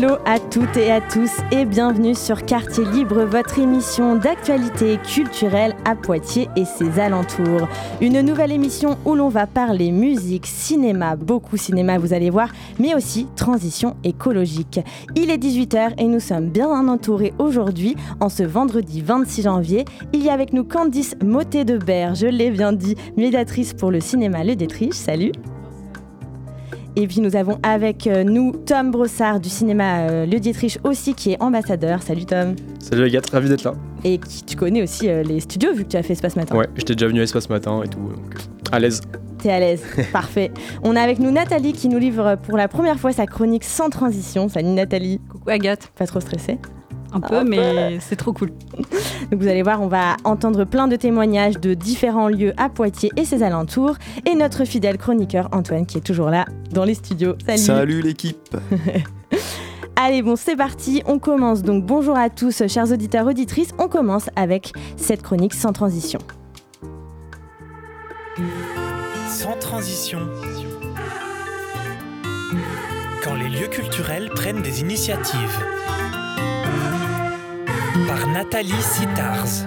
[0.00, 5.74] Hello à toutes et à tous et bienvenue sur Quartier Libre, votre émission d'actualité culturelle
[5.84, 7.66] à Poitiers et ses alentours.
[8.00, 12.94] Une nouvelle émission où l'on va parler musique, cinéma, beaucoup cinéma vous allez voir, mais
[12.94, 14.78] aussi transition écologique.
[15.16, 19.84] Il est 18h et nous sommes bien entourés aujourd'hui en ce vendredi 26 janvier.
[20.12, 23.90] Il y a avec nous Candice Motet de Berre, je l'ai bien dit, médiatrice pour
[23.90, 24.94] le cinéma Le Détriche.
[24.94, 25.32] Salut
[26.98, 31.14] et puis nous avons avec euh, nous Tom Brossard du cinéma euh, Le Dietrich aussi
[31.14, 32.02] qui est ambassadeur.
[32.02, 32.56] Salut Tom.
[32.80, 33.74] Salut Agathe, ravi d'être là.
[34.02, 36.56] Et qui, tu connais aussi euh, les studios vu que tu as fait Espace Matin.
[36.56, 38.34] Ouais, j'étais déjà venu à Espace Matin et tout, donc
[38.72, 39.00] à l'aise.
[39.38, 40.50] T'es à l'aise, parfait.
[40.82, 43.90] On a avec nous Nathalie qui nous livre pour la première fois sa chronique sans
[43.90, 44.48] transition.
[44.48, 45.20] Salut Nathalie.
[45.30, 45.92] Coucou Agathe.
[45.96, 46.58] Pas trop stressée
[47.12, 48.50] un peu, mais c'est trop cool.
[49.30, 53.10] Donc vous allez voir, on va entendre plein de témoignages de différents lieux à Poitiers
[53.16, 53.96] et ses alentours.
[54.26, 57.34] Et notre fidèle chroniqueur Antoine qui est toujours là dans les studios.
[57.46, 58.56] Salut Salut l'équipe
[59.96, 61.02] Allez, bon, c'est parti.
[61.06, 61.84] On commence donc.
[61.84, 63.70] Bonjour à tous, chers auditeurs, auditrices.
[63.78, 66.20] On commence avec cette chronique sans transition.
[69.28, 70.20] Sans transition.
[73.24, 75.64] Quand les lieux culturels prennent des initiatives
[78.06, 79.66] par Nathalie Sittars.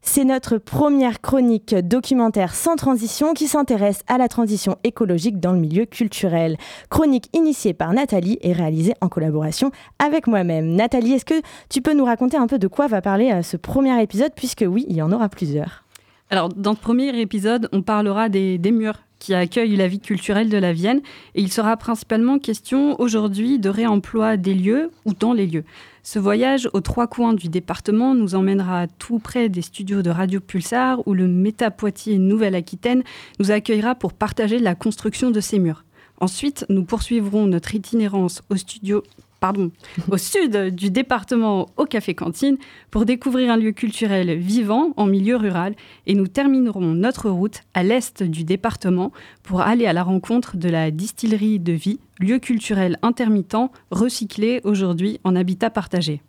[0.00, 5.58] C'est notre première chronique documentaire sans transition qui s'intéresse à la transition écologique dans le
[5.58, 6.56] milieu culturel.
[6.88, 10.74] Chronique initiée par Nathalie et réalisée en collaboration avec moi-même.
[10.74, 13.56] Nathalie, est-ce que tu peux nous raconter un peu de quoi va parler euh, ce
[13.56, 15.84] premier épisode, puisque oui, il y en aura plusieurs?
[16.30, 20.48] Alors, dans ce premier épisode, on parlera des, des murs qui accueille la vie culturelle
[20.48, 21.00] de la Vienne.
[21.34, 25.64] Et il sera principalement question aujourd'hui de réemploi des lieux ou dans les lieux.
[26.04, 30.38] Ce voyage aux trois coins du département nous emmènera tout près des studios de Radio
[30.38, 33.02] Pulsar où le Méta Poitiers Nouvelle-Aquitaine
[33.40, 35.84] nous accueillera pour partager la construction de ces murs.
[36.20, 39.02] Ensuite, nous poursuivrons notre itinérance au studio
[39.40, 39.70] pardon,
[40.10, 42.56] au sud du département au Café Cantine
[42.90, 45.74] pour découvrir un lieu culturel vivant en milieu rural
[46.06, 50.68] et nous terminerons notre route à l'est du département pour aller à la rencontre de
[50.68, 56.22] la distillerie de vie, lieu culturel intermittent recyclé aujourd'hui en habitat partagé.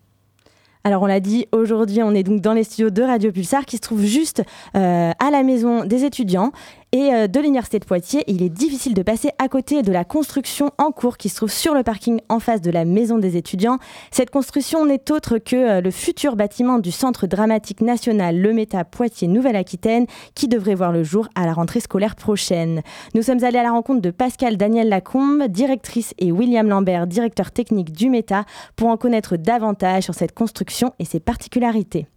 [0.83, 3.75] Alors on l'a dit, aujourd'hui on est donc dans les studios de Radio Pulsar qui
[3.75, 4.41] se trouvent juste
[4.75, 6.53] euh, à la maison des étudiants
[6.97, 8.23] et euh, de l'Université de Poitiers.
[8.25, 11.51] Il est difficile de passer à côté de la construction en cours qui se trouve
[11.51, 13.77] sur le parking en face de la maison des étudiants.
[14.09, 18.83] Cette construction n'est autre que euh, le futur bâtiment du Centre dramatique national Le Méta
[18.83, 22.81] Poitiers Nouvelle-Aquitaine qui devrait voir le jour à la rentrée scolaire prochaine.
[23.13, 27.51] Nous sommes allés à la rencontre de Pascal Daniel Lacombe, directrice, et William Lambert, directeur
[27.51, 32.07] technique du Méta, pour en connaître davantage sur cette construction et ses particularités.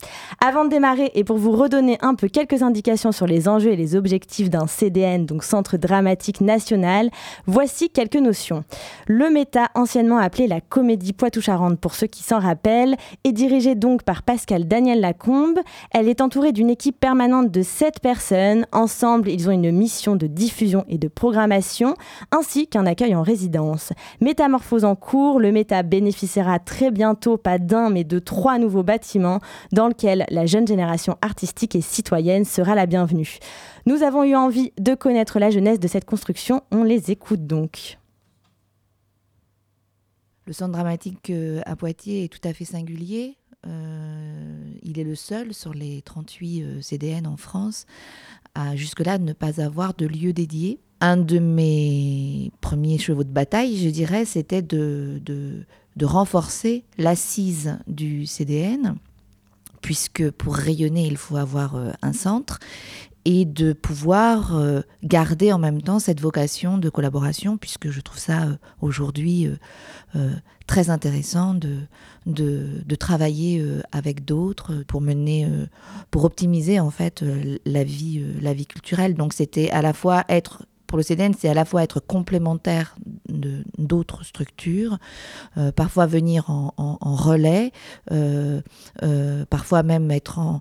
[0.43, 3.77] Avant de démarrer et pour vous redonner un peu quelques indications sur les enjeux et
[3.77, 7.11] les objectifs d'un CDN, donc Centre dramatique national,
[7.47, 8.65] voici quelques notions.
[9.07, 14.03] Le méta, anciennement appelé la Comédie Poitou-Charentes pour ceux qui s'en rappellent, est dirigée donc
[14.03, 15.59] par Pascal Daniel Lacombe.
[15.93, 18.67] Elle est entourée d'une équipe permanente de 7 personnes.
[18.73, 21.95] Ensemble, ils ont une mission de diffusion et de programmation,
[22.31, 23.93] ainsi qu'un accueil en résidence.
[24.21, 29.41] Métamorphose en cours, le méta bénéficiera très bientôt pas d'un mais de trois nouveaux bâtiments
[29.73, 33.39] dans lesquels la jeune génération artistique et citoyenne sera la bienvenue.
[33.87, 36.63] Nous avons eu envie de connaître la jeunesse de cette construction.
[36.71, 37.99] On les écoute donc.
[40.47, 43.37] Le centre dramatique euh, à Poitiers est tout à fait singulier.
[43.67, 47.87] Euh, il est le seul sur les 38 euh, CDN en France
[48.55, 50.81] à jusque-là ne pas avoir de lieu dédié.
[51.01, 55.65] Un de mes premiers chevaux de bataille, je dirais, c'était de
[56.03, 58.97] renforcer l'assise du CDN
[59.83, 62.59] puisque pour rayonner, il faut avoir un centre
[63.25, 68.19] et de pouvoir euh, garder en même temps cette vocation de collaboration, puisque je trouve
[68.19, 69.49] ça euh, aujourd'hui
[70.17, 70.31] euh,
[70.67, 71.79] très intéressant de,
[72.27, 75.49] de, travailler avec d'autres pour mener,
[76.13, 77.25] pour optimiser en fait
[77.65, 79.15] la vie, la vie culturelle.
[79.15, 82.97] Donc c'était à la fois être pour le CDN, c'est à la fois être complémentaire
[83.79, 84.99] d'autres structures,
[85.57, 87.71] euh, parfois venir en, relais,
[88.11, 88.61] euh,
[89.05, 90.61] euh, parfois même être en,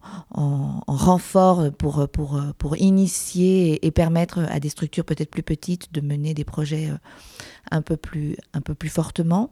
[0.86, 6.92] renfort pour, initier et, permettre à des structures peut-être plus petites de mener des projets
[7.72, 8.38] un peu plus,
[8.88, 9.50] fortement.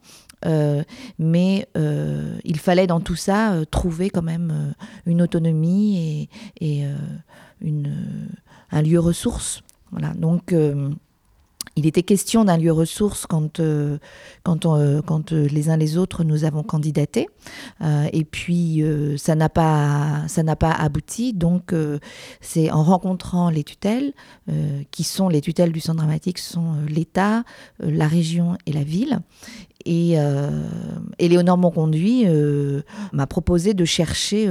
[1.18, 4.74] mais il fallait dans tout ça trouver quand même
[5.06, 6.28] une autonomie
[6.60, 6.86] et, et
[8.70, 9.64] un lieu ressource
[10.16, 10.90] donc euh,
[11.76, 13.60] il était question d'un lieu ressource quand,
[14.42, 17.28] quand, euh, quand euh, les uns les autres nous avons candidaté.
[18.12, 18.82] et puis,
[19.16, 20.26] ça n'a pas,
[20.58, 21.32] pas abouti.
[21.32, 21.72] Donc,
[22.40, 24.12] c'est en rencontrant les tutelles,
[24.90, 27.44] qui sont les tutelles du centre dramatique, sont l'État,
[27.78, 29.20] la région et la ville.
[29.90, 30.16] Et
[31.18, 32.26] Éléonore Monconduit
[33.12, 34.50] m'a proposé de chercher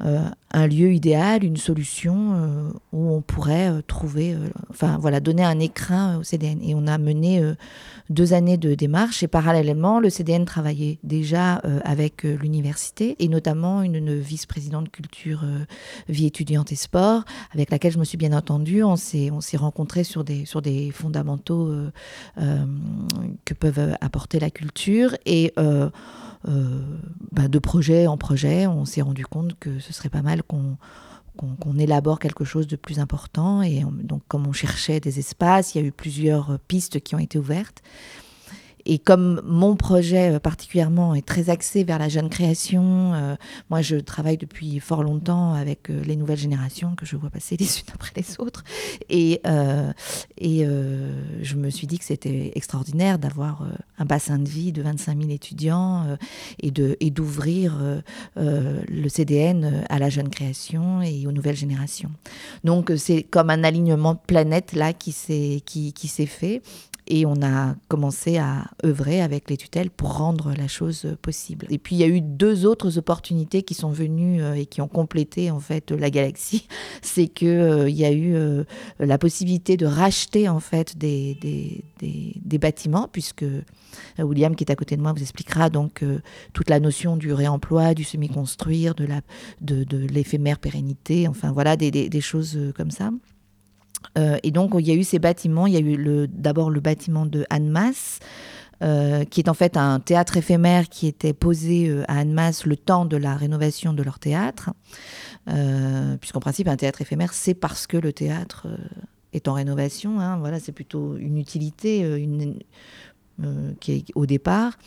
[0.00, 4.36] un lieu idéal, une solution où on pourrait trouver,
[4.70, 6.58] enfin voilà, donner un écrin au CDN.
[6.62, 7.54] Et on a mené euh,
[8.10, 13.28] deux années de démarche et parallèlement, le CDN travaillait déjà euh, avec euh, l'université et
[13.28, 15.44] notamment une, vice-présidente culture,
[16.08, 18.82] vie étudiante et sport avec laquelle je me suis bien entendue.
[18.82, 21.72] On s'est, on s'est rencontrés sur des, sur des fondamentaux
[22.36, 24.73] que peuvent apporter la culture
[25.26, 30.42] et bah, de projet en projet, on s'est rendu compte que ce serait pas mal
[30.42, 30.76] qu'on
[31.36, 33.60] qu'on élabore quelque chose de plus important.
[33.60, 37.18] Et donc, comme on cherchait des espaces, il y a eu plusieurs pistes qui ont
[37.18, 37.82] été ouvertes.
[38.86, 43.36] Et comme mon projet euh, particulièrement est très axé vers la jeune création, euh,
[43.70, 47.56] moi je travaille depuis fort longtemps avec euh, les nouvelles générations que je vois passer
[47.58, 48.64] les unes après les autres.
[49.08, 49.40] Et,
[51.42, 53.66] je me suis dit que c'était extraordinaire d'avoir
[53.98, 56.16] un bassin de vie de 25 000 étudiants
[56.60, 56.70] et
[57.10, 58.02] d'ouvrir
[58.36, 62.10] le CDN à la jeune création et aux nouvelles générations.
[62.64, 65.62] Donc c'est comme un alignement planète là qui s'est
[66.26, 66.62] fait
[67.06, 71.66] et on a commencé à œuvrer avec les tutelles pour rendre la chose possible.
[71.70, 74.80] Et puis il y a eu deux autres opportunités qui sont venues euh, et qui
[74.80, 76.66] ont complété en fait la galaxie.
[77.02, 78.64] C'est que euh, il y a eu euh,
[78.98, 83.44] la possibilité de racheter en fait des, des, des, bâtiments puisque
[84.18, 86.04] William qui est à côté de moi vous expliquera donc
[86.52, 89.20] toute la notion du réemploi, du semi-construire, de la
[89.60, 93.10] de, de l'éphémère pérennité, enfin voilà des, des choses comme ça.
[94.18, 95.66] Euh, et donc, il y a eu ces bâtiments.
[95.66, 98.20] Il y a eu d'abord le bâtiment de Annemasse,
[98.82, 102.76] euh, qui est en fait un théâtre éphémère qui était posé euh, à Annemasse le
[102.76, 104.70] temps de la rénovation de leur théâtre.
[106.20, 108.66] Puisqu'en principe, un théâtre éphémère, c'est parce que le théâtre
[109.34, 110.18] est en rénovation.
[110.18, 110.38] Hein.
[110.38, 112.58] voilà, c'est plutôt une utilité, une,
[113.42, 114.78] euh, qui est au départ.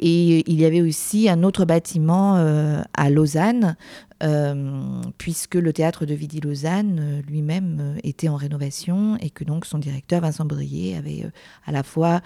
[0.00, 3.76] Et il y avait aussi un autre bâtiment euh, à Lausanne,
[4.24, 10.22] euh, puisque le théâtre de Vidi-Lausanne lui-même était en rénovation et que donc son directeur,
[10.22, 11.30] Vincent Brier, avait
[11.64, 12.22] à la fois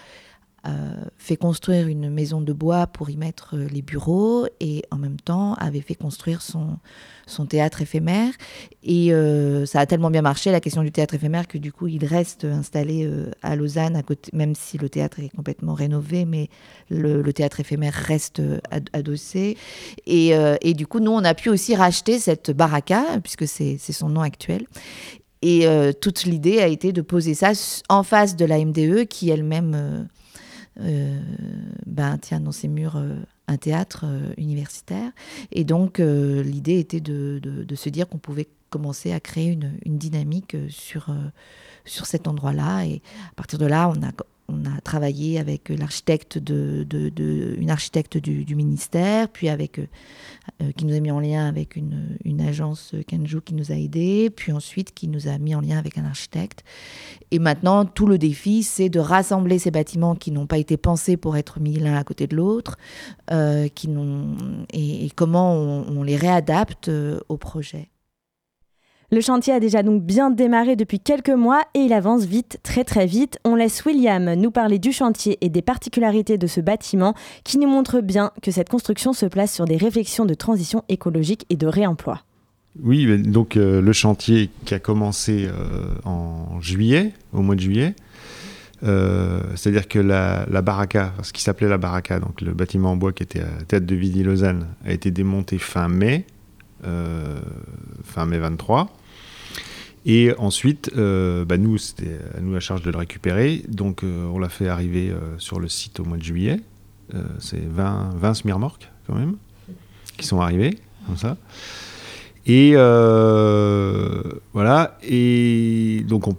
[1.16, 5.54] fait construire une maison de bois pour y mettre les bureaux et en même temps
[5.54, 6.78] avait fait construire son,
[7.30, 8.32] son théâtre éphémère.
[8.82, 11.86] Et euh, ça a tellement bien marché, la question du théâtre éphémère, que du coup,
[11.86, 16.24] il reste installé euh, à Lausanne, à côté, même si le théâtre est complètement rénové,
[16.24, 16.48] mais
[16.90, 18.58] le, théâtre éphémère reste euh,
[18.92, 19.56] adossé.
[20.06, 24.08] Et, et, du coup, nous, on a pu aussi racheter cette baraka, puisque c'est son
[24.08, 24.66] nom actuel.
[25.42, 25.66] Et
[26.00, 27.52] toute l'idée a été de poser ça
[27.88, 30.08] en face de la MDE, qui elle-même
[31.86, 33.00] ben, tient dans ses murs
[33.50, 35.10] un théâtre euh, universitaire.
[35.50, 39.72] Et donc, euh, l'idée était de, de, se dire qu'on pouvait commencer à créer une,
[39.84, 41.08] une dynamique euh, sur,
[41.84, 42.84] sur cet endroit-là.
[42.84, 44.12] Et à partir de là, on a
[44.50, 46.86] on a travaillé avec l'architecte de,
[47.58, 49.86] une architecte du, ministère, puis avec euh,
[50.62, 54.30] euh, qui nous a mis en lien avec une, agence Kenju qui nous a aidés,
[54.30, 56.64] puis ensuite qui nous a mis en lien avec un architecte.
[57.30, 61.16] Et maintenant, tout le défi, c'est de rassembler ces bâtiments qui n'ont pas été pensés
[61.16, 62.78] pour être mis l'un à côté de l'autre,
[63.30, 63.88] euh, qui
[64.72, 66.90] et, et, comment on les réadapte
[67.28, 67.90] au projet.
[69.12, 72.84] Le chantier a déjà donc bien démarré depuis quelques mois et il avance vite, très
[72.84, 73.40] très vite.
[73.44, 77.68] On laisse William nous parler du chantier et des particularités de ce bâtiment qui nous
[77.68, 81.66] montre bien que cette construction se place sur des réflexions de transition écologique et de
[81.66, 82.20] réemploi.
[82.80, 87.96] Oui, donc euh, le chantier qui a commencé euh, en juillet, au mois de juillet,
[88.84, 92.96] euh, c'est-à-dire que la, la, baraka, ce qui s'appelait la baraka, donc le bâtiment en
[92.96, 96.26] bois qui était à tête de Vidi-Lausanne, a été démonté fin mai,
[96.84, 98.88] fin mai 23.
[100.06, 103.62] Et ensuite, euh, bah, nous, c'était à nous la charge de le récupérer.
[103.68, 106.60] Donc, euh, on l'a fait arriver euh, sur le site au mois de juillet.
[107.38, 109.36] c'est 20, 20 semi-remorques, quand même,
[110.16, 111.36] qui sont arrivés, comme ça.
[112.46, 112.74] Et
[114.52, 114.98] voilà.
[115.02, 116.36] Et donc, on,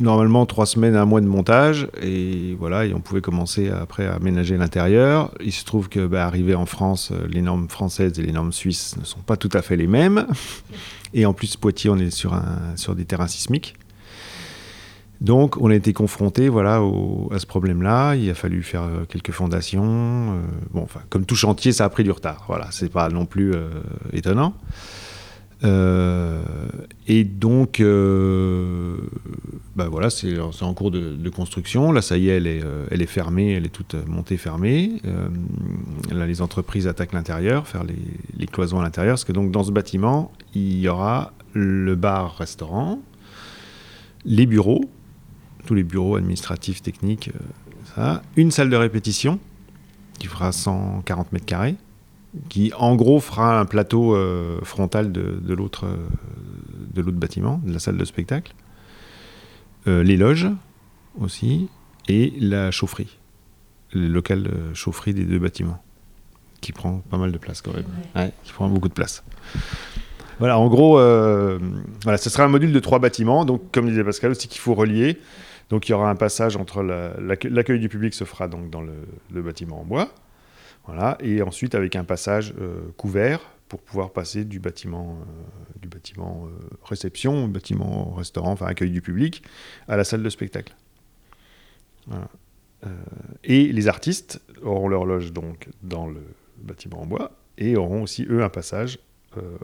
[0.00, 1.88] normalement, trois semaines, un mois de montage.
[2.02, 5.32] Et voilà, et on pouvait commencer après à aménager l'intérieur.
[5.40, 8.96] Il se trouve que, bah, arrivé en France, les normes françaises et les normes suisses
[8.98, 10.26] ne sont pas tout à fait les mêmes.
[11.12, 13.74] Et en plus, Poitiers, on est sur, un, sur des terrains sismiques.
[15.20, 16.80] Donc, on a été confronté voilà,
[17.30, 18.14] à ce problème-là.
[18.14, 19.84] Il a fallu faire euh, quelques fondations.
[19.84, 20.40] Euh,
[20.70, 22.44] bon, enfin, comme tout chantier, ça a pris du retard.
[22.48, 23.68] Voilà, c'est pas non plus euh,
[24.12, 24.54] étonnant.
[25.64, 26.42] Euh,
[27.06, 28.96] et donc, euh,
[29.74, 31.92] bah voilà, c'est en cours de, construction.
[31.92, 34.92] Là, ça y est, elle est, euh, elle est fermée, elle est toute montée fermée.
[35.06, 35.28] Euh,
[36.12, 39.14] là, les entreprises attaquent l'intérieur, faire les, cloisons à l'intérieur.
[39.14, 43.00] Parce que donc, dans ce bâtiment, il y aura le bar-restaurant,
[44.24, 44.84] les bureaux,
[45.66, 47.30] tous les bureaux administratifs, techniques,
[48.36, 49.40] une salle de répétition
[50.20, 51.74] qui fera 140 mètres carrés
[52.48, 55.96] qui en gros fera un plateau euh, frontal de, de l'autre euh,
[56.94, 58.52] de l'autre bâtiment, de la salle de spectacle.
[59.86, 60.48] Euh, les loges
[61.20, 61.68] aussi
[62.08, 63.18] et la chaufferie,
[63.92, 65.82] le local chaufferie des deux bâtiments,
[66.60, 67.84] qui prend pas mal de place quand même,
[68.16, 69.22] Ouais, qui prend beaucoup de place.
[70.38, 74.30] Voilà, en gros, voilà, ce sera un module de trois bâtiments, donc comme disait Pascal
[74.32, 75.18] aussi qu'il faut relier.
[75.68, 78.80] Donc il y aura un passage entre la- l'accueil du public se fera donc dans
[78.80, 78.94] le,
[79.32, 80.08] le bâtiment en bois,
[81.20, 86.46] et ensuite avec un passage euh, couvert pour pouvoir passer du bâtiment, euh, du bâtiment
[86.46, 89.42] euh, réception, bâtiment restaurant, enfin accueil du public,
[89.88, 90.74] à la salle de spectacle.
[93.44, 96.22] Et les artistes auront leur loge donc dans le
[96.56, 98.98] bâtiment en bois et auront aussi eux un passage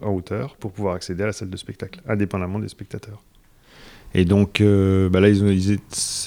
[0.01, 3.25] en hauteur pour pouvoir accéder à la salle de spectacle, indépendamment des spectateurs.
[4.15, 5.79] Et donc, euh, bah là, ils ils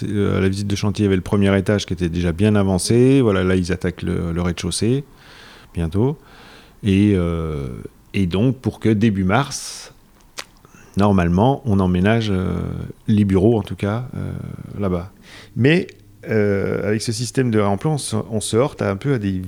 [0.03, 2.31] euh, à la visite de chantier, il y avait le premier étage qui était déjà
[2.31, 3.21] bien avancé.
[3.21, 5.03] Voilà, là, ils attaquent le, rez-de-chaussée
[5.73, 6.17] bientôt.
[6.83, 7.67] Et, euh,
[8.13, 9.93] et donc, pour que début mars,
[10.97, 12.31] normalement, on emménage
[13.07, 14.07] les bureaux, en tout cas,
[14.77, 15.11] là-bas.
[15.55, 15.87] Mais
[16.27, 19.41] avec ce système de réemploi, on on se heurte un peu à des.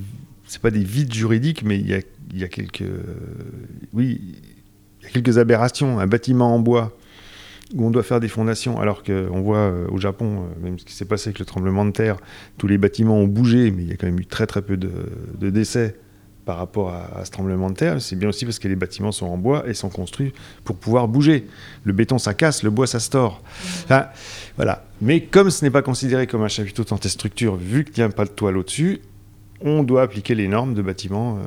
[0.47, 1.99] C'est pas des vides juridiques, mais il y a,
[2.33, 2.83] il y a quelques.
[3.93, 4.19] oui,
[4.99, 5.99] il y a quelques aberrations.
[5.99, 6.91] Un bâtiment en bois
[7.75, 10.85] où on doit faire des fondations, alors qu'on voit euh, au Japon, euh, même ce
[10.85, 12.17] qui s'est passé avec le tremblement de terre,
[12.57, 14.77] tous les bâtiments ont bougé, mais il y a quand même eu très très peu
[14.77, 14.91] de,
[15.39, 15.95] de décès
[16.43, 18.01] par rapport à, à ce tremblement de terre.
[18.01, 21.07] C'est bien aussi parce que les bâtiments sont en bois et sont construits pour pouvoir
[21.07, 21.45] bouger.
[21.83, 23.43] Le béton, ça casse, le bois, ça se tord.
[23.83, 24.07] Enfin,
[24.55, 24.85] voilà.
[25.01, 28.13] Mais comme ce n'est pas considéré comme un chapiteau tant structure, vu qu'il n'y a
[28.13, 29.01] pas de toile au-dessus,
[29.61, 31.41] on doit appliquer les normes de bâtiment euh,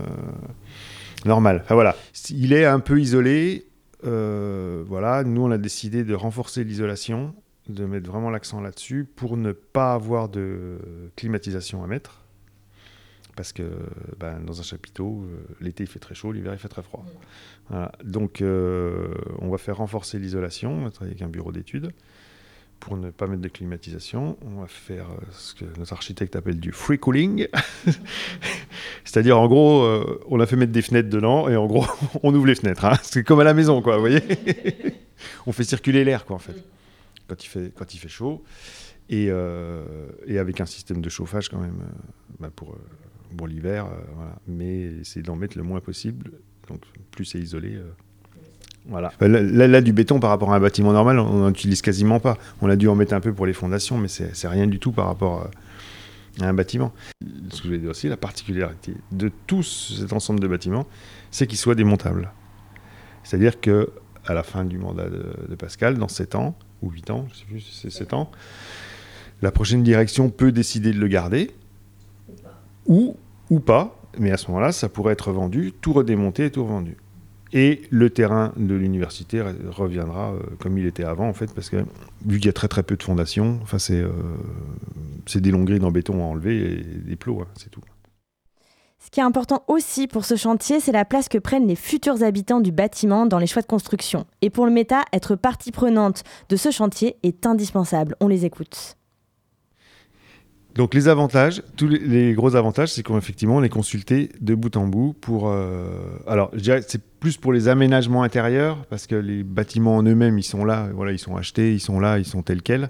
[1.27, 1.63] normal.
[1.65, 1.97] Enfin, voilà.
[2.31, 3.67] Il est un peu isolé.
[4.05, 5.25] Euh, voilà.
[5.25, 7.35] Nous, on a décidé de renforcer l'isolation,
[7.69, 10.79] de mettre vraiment l'accent là-dessus pour ne pas avoir de
[11.17, 12.21] climatisation à mettre.
[13.37, 13.65] Parce que
[14.19, 17.05] ben, dans un chapiteau, euh, l'été il fait très chaud, l'hiver il fait très froid.
[17.69, 17.91] Voilà.
[18.05, 21.91] Donc euh, on va faire renforcer l'isolation, on va travailler avec un bureau d'études
[22.81, 24.37] pour ne pas mettre de climatisation.
[24.43, 27.49] On va faire euh, ce que notre architecte appelle du free cooling.
[29.05, 31.87] C'est-à-dire en gros, euh, on a fait mettre des fenêtres dedans et en gros
[32.23, 32.85] on ouvre les fenêtres.
[32.85, 32.99] hein.
[33.03, 34.21] C'est comme à la maison quoi, vous voyez
[35.47, 36.63] On fait circuler l'air quoi en fait
[37.27, 38.43] quand il fait, quand il fait chaud.
[39.09, 41.79] Et, euh, avec un système de chauffage quand même
[42.39, 42.77] bah, pour,
[43.37, 43.87] pour l'hiver.
[44.15, 44.37] voilà.
[44.47, 46.33] Mais c'est d'en mettre le moins possible.
[46.69, 47.79] Donc plus c'est isolé.
[48.87, 49.13] Euh, voilà.
[49.21, 52.37] Bah, Là, du béton par rapport à un bâtiment normal, on n'en utilise quasiment pas.
[52.61, 54.93] On a dû en mettre un peu pour les fondations, mais c'est rien du tout
[54.93, 55.49] par rapport
[56.41, 56.93] à, à un bâtiment.
[57.51, 60.87] Ce que je voulais dire aussi, la particularité de tout cet ensemble de bâtiments,
[61.31, 62.31] c'est qu'ils soient démontables.
[63.23, 63.91] C'est-à-dire que
[64.27, 67.45] à la fin du mandat de, Pascal, dans 7 ans, ou 8 ans, je sais
[67.45, 68.31] plus si c'est 7 ans,
[69.43, 71.51] la prochaine direction peut décider de le garder,
[72.87, 73.17] ou,
[73.51, 76.97] ou pas, mais à ce moment-là, ça pourrait être vendu, tout redémonté et tout revendu.
[77.57, 81.71] Et le terrain de l'université re- reviendra euh, comme il était avant, en fait, parce
[81.71, 81.77] que
[82.27, 84.11] vu qu'il y a très très peu de fondations, enfin, c'est euh,
[85.37, 87.81] des longs grilles en béton à enlever et des plots, hein, c'est tout.
[88.99, 92.25] Ce qui est important aussi pour ce chantier, c'est la place que prennent les futurs
[92.25, 94.27] habitants du bâtiment dans les choix de construction.
[94.43, 98.17] Et pour le META, être partie prenante de ce chantier est indispensable.
[98.19, 98.97] On les écoute.
[100.75, 104.89] Donc les avantages, tous les, gros avantages, c'est qu'effectivement on est consulté de bout en
[104.89, 105.49] bout pour.
[105.49, 110.03] euh, alors je dirais c'est plus pour les aménagements intérieurs parce que les bâtiments en
[110.03, 112.89] eux-mêmes ils sont là, voilà ils sont achetés, ils sont là, ils sont tels quels.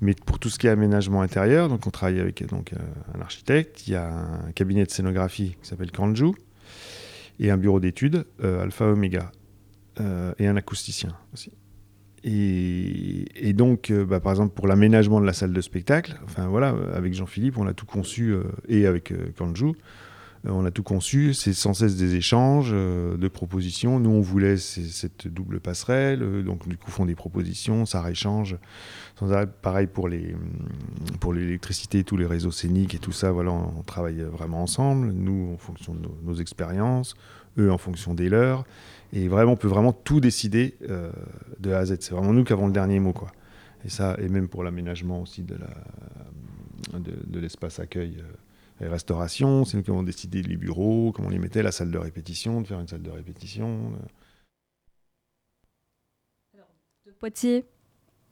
[0.00, 2.76] Mais pour tout ce qui est aménagement intérieur, donc on travaille avec donc euh,
[3.18, 6.32] un architecte, il y a un cabinet de scénographie qui s'appelle Kanju
[7.40, 9.32] et un bureau d'études euh, Alpha Omega
[10.40, 11.52] et un acousticien aussi.
[12.24, 16.46] Et, et donc, euh, bah, par exemple, pour l'aménagement de la salle de spectacle, enfin
[16.46, 19.74] voilà, avec Jean-Philippe, on a tout conçu, euh, et avec euh, Kanju,
[20.46, 23.98] on a tout conçu, c'est sans cesse des échanges, euh, de propositions.
[23.98, 28.56] Nous, on voulait cette double passerelle, euh, donc du coup, font des propositions, ça rééchange.
[29.62, 34.62] Pareil hum, pour l'électricité, tous les réseaux scéniques et tout ça, voilà, on, travaille vraiment
[34.62, 35.12] ensemble.
[35.12, 37.14] Nous, en fonction de nos, expériences,
[37.58, 38.64] eux en fonction des leurs.
[39.14, 41.10] Et vraiment, on peut vraiment tout décider euh,
[41.60, 41.96] de A à Z.
[42.00, 43.14] C'est vraiment nous qui avons le dernier mot.
[43.84, 45.68] Et ça, et même pour l'aménagement aussi de la
[47.00, 48.22] de l'espace accueil
[48.80, 51.72] euh, et restauration, c'est nous qui avons décidé les bureaux, comment on les mettait, la
[51.72, 53.92] salle de répétition, de faire une salle de répétition.
[57.06, 57.12] euh.
[57.18, 57.64] Poitiers,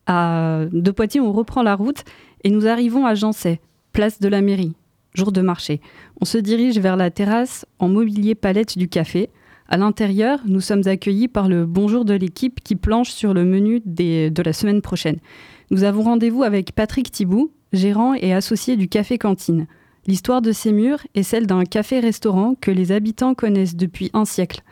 [0.08, 2.04] de Poitiers, on reprend la route
[2.44, 3.60] et nous arrivons à Jancet,
[3.92, 4.74] place de la mairie,
[5.14, 5.80] jour de marché.
[6.20, 9.30] On se dirige vers la terrasse en mobilier palette du café.
[9.68, 13.80] À l'intérieur, nous sommes accueillis par le bonjour de l'équipe qui planche sur le menu
[13.86, 15.18] de la semaine prochaine.
[15.70, 19.66] Nous avons rendez-vous avec Patrick Thibou, gérant et associé du Café Cantine.
[20.08, 24.62] L'histoire de ces murs est celle d'un café-restaurant que les habitants connaissent depuis un siècle.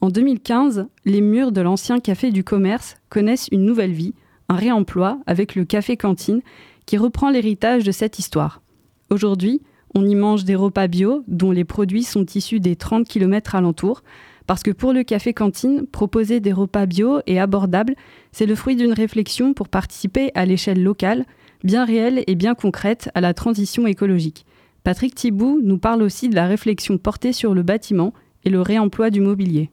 [0.00, 4.14] En 2015, les murs de l'ancien café du commerce connaissent une nouvelle vie,
[4.48, 6.42] un réemploi avec le café cantine
[6.84, 8.60] qui reprend l'héritage de cette histoire.
[9.08, 9.62] Aujourd'hui,
[9.94, 14.02] on y mange des repas bio dont les produits sont issus des 30 km alentours,
[14.48, 17.94] parce que pour le café cantine, proposer des repas bio et abordables,
[18.32, 21.24] c'est le fruit d'une réflexion pour participer à l'échelle locale,
[21.62, 24.44] bien réelle et bien concrète, à la transition écologique.
[24.84, 28.12] Patrick Thibou nous parle aussi de la réflexion portée sur le bâtiment
[28.44, 29.70] et le réemploi du mobilier.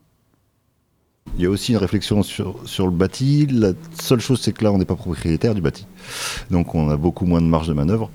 [1.38, 3.48] Il y a aussi une réflexion sur, sur le bâti.
[3.48, 5.86] La seule chose, c'est que là, on n'est pas propriétaire du bâti.
[6.51, 8.12] Donc, on a beaucoup moins de marge de manœuvre.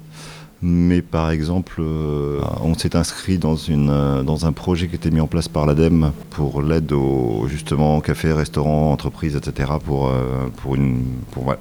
[0.66, 5.26] Mais par exemple, euh, on s'est inscrit euh, dans un projet qui était mis en
[5.26, 9.73] place par l'ADEME pour l'aide aux justement cafés, restaurants, entreprises, etc.
[9.85, 10.75] pour, euh, pour,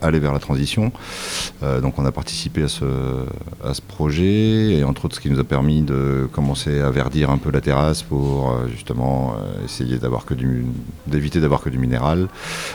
[0.01, 0.93] aller vers la transition.
[1.81, 2.86] donc on a participé à ce,
[3.89, 7.51] projet et entre autres ce qui nous a permis de commencer à verdir un peu
[7.51, 10.33] la terrasse pour justement essayer d'avoir que
[11.07, 12.27] d'éviter d'avoir que du minéral.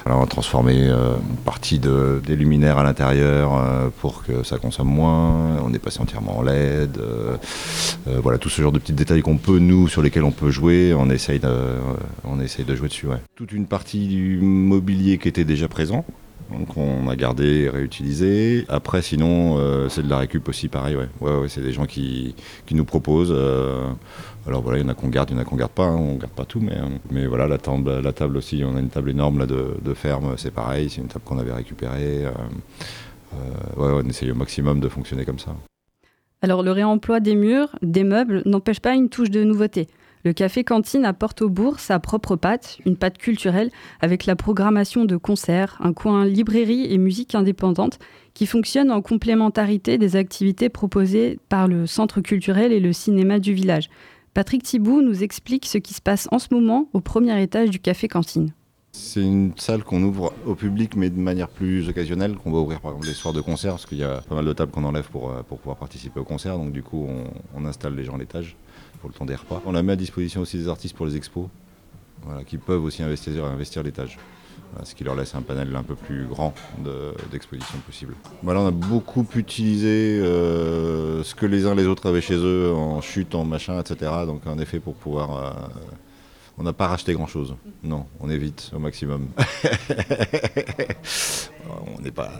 [0.04, 3.50] Alors on a transformé une partie de, des luminaires à l'intérieur
[4.00, 5.56] pour que ça consomme moins.
[5.64, 7.37] On est passé entièrement en LED, euh,
[8.08, 10.50] euh, voilà tout ce genre de petits détails qu'on peut nous sur lesquels on peut
[10.50, 11.48] jouer, on essaye de,
[12.25, 13.06] on essaye de jouer dessus.
[13.37, 16.04] Toute une partie du mobilier qui était déjà présent.
[16.50, 18.64] Donc on a gardé et réutilisé.
[18.68, 20.96] Après, sinon, euh, c'est de la récup aussi, pareil.
[20.96, 22.34] Ouais, ouais, c'est des gens qui,
[22.64, 23.37] qui nous proposent.
[24.46, 25.84] alors voilà, il y en a qu'on garde, il y en a qu'on garde pas.
[25.84, 25.96] Hein.
[25.96, 26.78] on garde pas tout, mais,
[27.10, 29.94] mais voilà, la table, la table aussi, on a une table énorme là, de, de
[29.94, 30.88] ferme, c'est pareil.
[30.88, 32.24] C'est une table qu'on avait récupérée.
[33.76, 35.54] ouais, on essaye au maximum de fonctionner comme ça.
[36.40, 39.88] Alors le réemploi des murs, des meubles, n'empêche pas une touche de nouveauté.
[40.24, 43.70] Le café cantine apporte au bourg sa propre patte, une patte culturelle,
[44.01, 47.98] avec la programmation de concerts, un coin librairie et musique indépendante
[48.35, 53.53] qui fonctionne en complémentarité des activités proposées par le centre culturel et le cinéma du
[53.53, 53.88] village.
[54.35, 57.81] Patrick Thibou nous explique ce qui se passe en ce moment au premier étage du
[57.81, 58.53] café cantine.
[58.92, 62.81] C'est une salle qu'on ouvre au public, mais de manière plus occasionnelle, qu'on va ouvrir
[62.81, 64.85] par exemple les soirs de concert, parce qu'il y a pas mal de tables qu'on
[64.85, 66.57] enlève pour, euh, pouvoir participer au concert.
[66.57, 67.07] Donc du coup,
[67.55, 68.57] on, installe les gens à l'étage
[69.01, 69.62] pour le temps des repas.
[69.66, 71.48] On la met à disposition aussi des artistes pour les expos,
[72.46, 74.18] qui peuvent aussi investir, investir l'étage.
[74.83, 76.55] ce qui leur laisse un panel un peu plus grand
[77.31, 78.14] d'exposition possible.
[78.42, 82.72] Voilà, on a beaucoup utilisé euh, ce que les uns les autres avaient chez eux
[82.72, 84.11] en chute, en machin, etc.
[84.27, 85.51] Donc en effet pour pouvoir euh,
[86.59, 87.55] on n'a pas racheté grand-chose.
[87.83, 89.29] Non, on évite au maximum.
[91.97, 92.31] on n'est pas,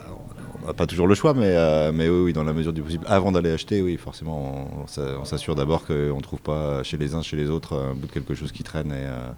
[0.62, 3.04] on n'a pas toujours le choix, mais, euh, mais oui, dans la mesure du possible.
[3.09, 7.22] Avant d'aller acheter, oui, forcément, on, s'assure d'abord qu'on ne trouve pas chez les uns,
[7.22, 9.31] chez les autres, un bout de quelque chose qui traîne, et, euh,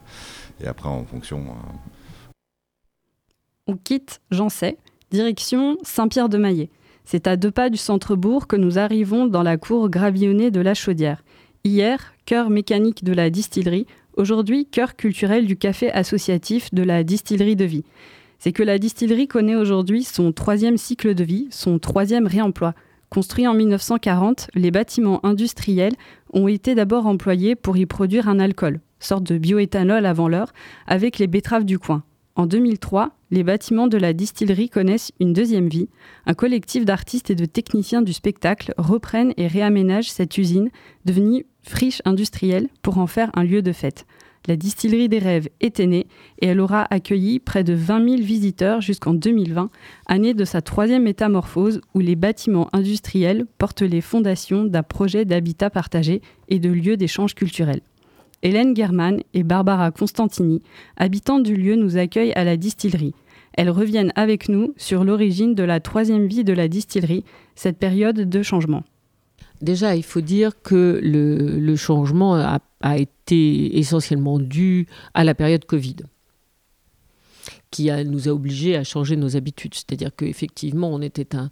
[0.62, 1.40] et après, en fonction.
[1.40, 2.32] Euh.
[3.66, 4.78] On quitte sais,
[5.10, 6.70] direction Saint-Pierre-de-Maillet.
[7.04, 10.74] C'est à deux pas du centre-bourg que nous arrivons dans la cour gravillonnée de la
[10.74, 11.22] Chaudière.
[11.64, 17.56] Hier, cœur mécanique de la distillerie, Aujourd'hui, cœur culturel du café associatif de la distillerie
[17.56, 17.84] de vie.
[18.38, 22.74] C'est que la distillerie connaît aujourd'hui son troisième cycle de vie, son troisième réemploi.
[23.08, 25.94] Construit en 1940, les bâtiments industriels
[26.32, 30.52] ont été d'abord employés pour y produire un alcool, sorte de bioéthanol avant l'heure,
[30.86, 32.02] avec les betteraves du coin.
[32.34, 35.88] En 2003, les bâtiments de la distillerie connaissent une deuxième vie.
[36.26, 40.70] Un collectif d'artistes et de techniciens du spectacle reprennent et réaménagent cette usine,
[41.04, 44.06] devenue friche industrielle, pour en faire un lieu de fête.
[44.48, 46.06] La distillerie des rêves était née
[46.40, 49.70] et elle aura accueilli près de 20 000 visiteurs jusqu'en 2020,
[50.06, 55.68] année de sa troisième métamorphose où les bâtiments industriels portent les fondations d'un projet d'habitat
[55.68, 57.82] partagé et de lieu d'échange culturel.
[58.42, 60.62] Hélène German et Barbara Constantini,
[60.96, 63.14] habitantes du lieu, nous accueillent à la distillerie.
[63.52, 67.24] Elles reviennent avec nous sur l'origine de la troisième vie de la distillerie,
[67.54, 68.84] cette période de changement.
[69.60, 75.96] Déjà, il faut dire que le, changement a, été essentiellement dû à la période Covid
[77.70, 79.74] qui nous a obligés à changer nos habitudes.
[79.74, 81.50] C'est-à-dire qu'effectivement, on était un,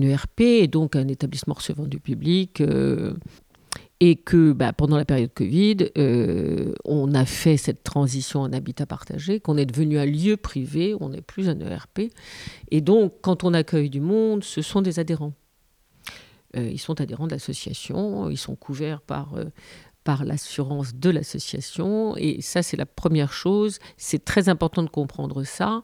[0.00, 3.14] ERP, donc un établissement recevant du public, euh,
[4.00, 8.86] et que bah, pendant la période Covid, euh, on a fait cette transition en habitat
[8.86, 12.12] partagé, qu'on est devenu un lieu privé, on n'est plus un ERP.
[12.70, 15.32] Et donc, quand on accueille du monde, ce sont des adhérents.
[16.56, 19.46] Euh, ils sont adhérents d'associations, ils sont couverts par, euh,
[20.04, 22.16] par l'assurance de l'association.
[22.18, 23.78] Et ça, c'est la première chose.
[23.96, 25.82] C'est très important de comprendre ça.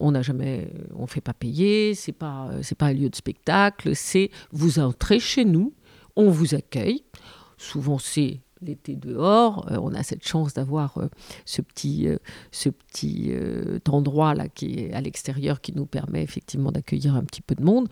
[0.00, 1.94] On n'a jamais, on fait pas payer.
[1.94, 3.94] C'est pas, pas un lieu de spectacle.
[3.94, 5.74] C'est vous entrez chez nous,
[6.16, 7.04] on vous accueille.
[7.56, 9.70] Souvent, c'est l'été dehors.
[9.70, 11.08] Euh, on a cette chance d'avoir euh,
[11.44, 12.08] ce petit,
[12.50, 13.32] petit
[13.88, 17.62] endroit là qui est à l'extérieur qui nous permet effectivement d'accueillir un petit peu de
[17.62, 17.88] monde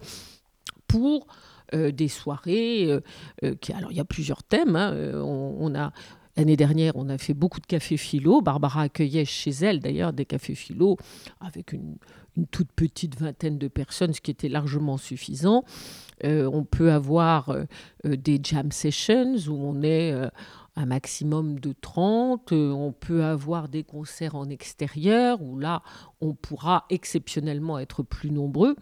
[0.87, 1.27] pour
[1.75, 2.85] euh, des soirées.
[2.91, 3.01] Euh,
[3.45, 4.77] euh, alors, il y a plusieurs thèmes.
[4.77, 5.93] Hein, on, a.
[6.37, 8.43] L'année dernière, on a fait beaucoup de cafés philo.
[8.43, 10.99] Barbara accueillait chez elle, d'ailleurs, des cafés philo
[11.41, 11.97] avec une,
[12.51, 15.65] toute petite vingtaine de personnes, ce qui était largement suffisant.
[16.25, 17.55] on peut avoir
[18.05, 20.15] des jam sessions où on est
[20.77, 22.53] un maximum de 30.
[22.53, 25.83] on peut avoir des concerts en extérieur où là,
[26.21, 28.77] on pourra exceptionnellement être plus nombreux.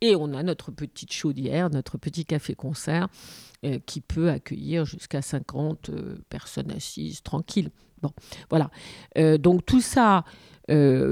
[0.00, 3.08] Et on a notre petite chaudière, notre petit café-concert
[3.64, 7.70] euh, qui peut accueillir jusqu'à 50 euh, personnes assises, tranquilles.
[8.02, 8.12] Bon,
[8.50, 8.70] voilà.
[9.16, 10.24] Euh, donc tout ça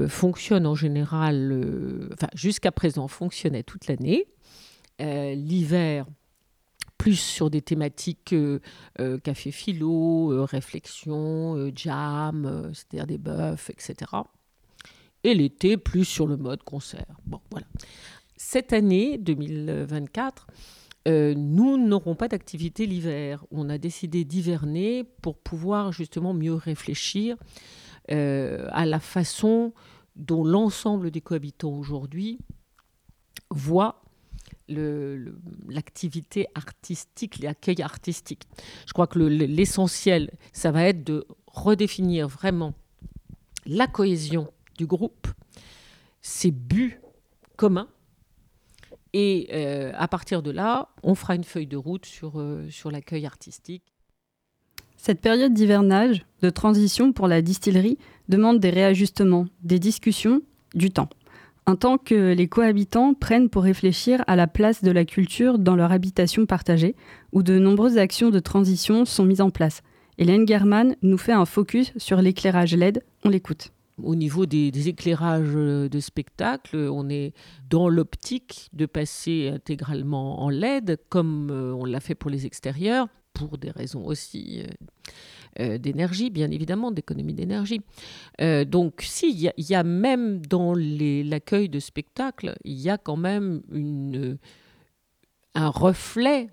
[0.07, 4.27] fonctionne en général, enfin jusqu'à présent fonctionnait toute l'année.
[4.99, 6.05] L'hiver,
[6.99, 8.35] plus sur des thématiques
[9.23, 13.95] café philo, réflexion, jam, c'est-à-dire des bœufs, etc.
[15.23, 17.17] Et l'été, plus sur le mode concert.
[17.25, 17.65] Bon, voilà
[18.37, 20.47] cette année 2024,
[21.07, 23.45] euh, nous n'aurons pas d'activité l'hiver.
[23.51, 27.37] On a décidé d'hiverner pour pouvoir justement mieux réfléchir
[28.11, 29.73] euh, à la façon
[30.15, 32.39] dont l'ensemble des cohabitants aujourd'hui
[33.49, 34.01] voient
[34.69, 38.43] l'activité artistique, l'accueil artistique.
[38.85, 42.73] Je crois que l'essentiel, ça va être de redéfinir vraiment
[43.65, 45.27] la cohésion du groupe,
[46.21, 46.99] ses buts
[47.55, 47.87] communs,
[49.13, 52.91] et euh, à partir de là, on fera une feuille de route sur, euh, sur
[52.91, 53.83] l'accueil artistique.
[54.97, 57.97] Cette période d'hivernage, de transition pour la distillerie,
[58.29, 60.41] demande des réajustements, des discussions,
[60.73, 61.09] du temps.
[61.65, 65.75] Un temps que les cohabitants prennent pour réfléchir à la place de la culture dans
[65.75, 66.95] leur habitation partagée,
[67.33, 69.81] où de nombreuses actions de transition sont mises en place.
[70.17, 73.03] Hélène German nous fait un focus sur l'éclairage LED.
[73.23, 73.71] On l'écoute.
[74.03, 77.33] Au niveau des, éclairages euh, de spectacle, on est
[77.67, 83.07] dans l'optique de passer intégralement en LED, comme euh, on l'a fait pour les extérieurs,
[83.33, 84.63] pour des raisons aussi
[85.59, 87.81] euh, d'énergie, bien évidemment, d'économie d'énergie.
[88.67, 93.61] donc, si, il y, a même dans l'accueil de spectacle, il y a quand même
[95.55, 96.49] un reflet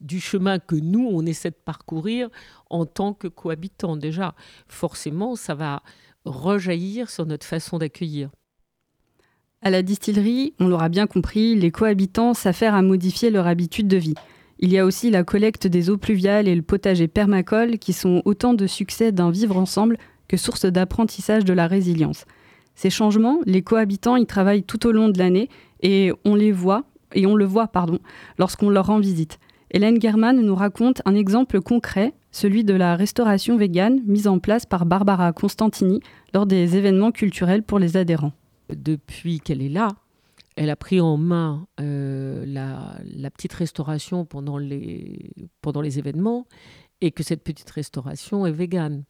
[0.00, 2.28] du chemin que nous, on essaie de parcourir
[2.70, 3.96] en tant que cohabitants.
[3.96, 4.36] Déjà,
[4.68, 5.82] forcément, ça va
[6.26, 8.30] rejaillir sur notre façon d'accueillir.
[9.62, 13.96] À la distillerie, on l'aura bien compris, les cohabitants s'affairent à modifier leur habitude de
[13.96, 14.14] vie.
[14.58, 18.22] Il y a aussi la collecte des eaux pluviales et le potager permacole qui sont
[18.24, 22.24] autant de succès d'un vivre ensemble que source d'apprentissage de la résilience.
[22.74, 25.48] Ces changements, les cohabitants y travaillent tout au long de l'année
[25.82, 26.84] et on les voit
[27.14, 27.98] et on le voit pardon
[28.38, 29.38] lorsqu'on leur rend visite.
[29.70, 34.66] Hélène German nous raconte un exemple concret celui de la restauration végane mise en place
[34.66, 36.00] par Barbara Constantini
[36.34, 38.34] lors des événements culturels pour les adhérents.
[38.68, 39.88] Depuis qu'elle est là,
[40.54, 45.30] elle a pris en main euh, la, petite restauration pendant les,
[45.98, 46.46] événements
[47.00, 49.04] et que cette petite restauration est végane.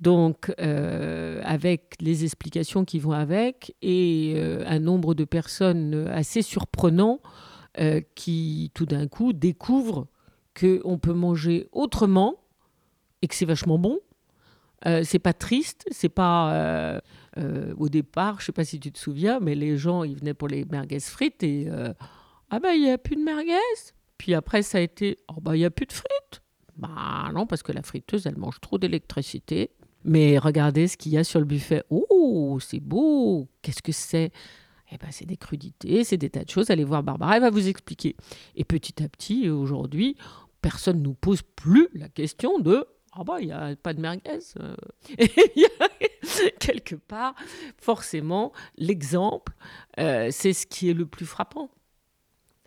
[0.00, 6.42] Donc, euh, avec les explications qui vont avec et euh, un nombre de personnes assez
[6.42, 7.20] surprenant
[8.16, 10.08] qui, tout d'un coup, découvrent
[10.58, 12.34] qu'on peut manger autrement
[13.22, 13.98] et que c'est vachement bon.
[14.86, 17.00] Euh, c'est pas triste, c'est pas euh,
[17.36, 20.34] euh, au départ, je sais pas si tu te souviens, mais les gens ils venaient
[20.34, 21.68] pour les merguez frites et
[22.50, 23.56] ah ben il y a plus de merguez.
[24.18, 26.42] Puis après ça a été oh bah il y a plus de frites.
[26.76, 29.70] Bah non parce que la friteuse elle mange trop d'électricité.
[30.04, 31.82] Mais regardez ce qu'il y a sur le buffet.
[31.90, 33.48] Oh c'est beau.
[33.62, 34.30] Qu'est-ce que c'est?
[34.90, 36.70] Eh ben, c'est des crudités, c'est des tas de choses.
[36.70, 38.16] Allez voir Barbara, elle va vous expliquer.
[38.56, 40.16] Et petit à petit, aujourd'hui,
[40.62, 42.86] personne ne nous pose plus la question de
[43.18, 44.38] ah bah, il n'y a pas de merguez.
[44.60, 44.76] Euh.
[46.60, 47.34] quelque part,
[47.76, 49.52] forcément, l'exemple,
[49.98, 51.68] euh, c'est ce qui est le plus frappant.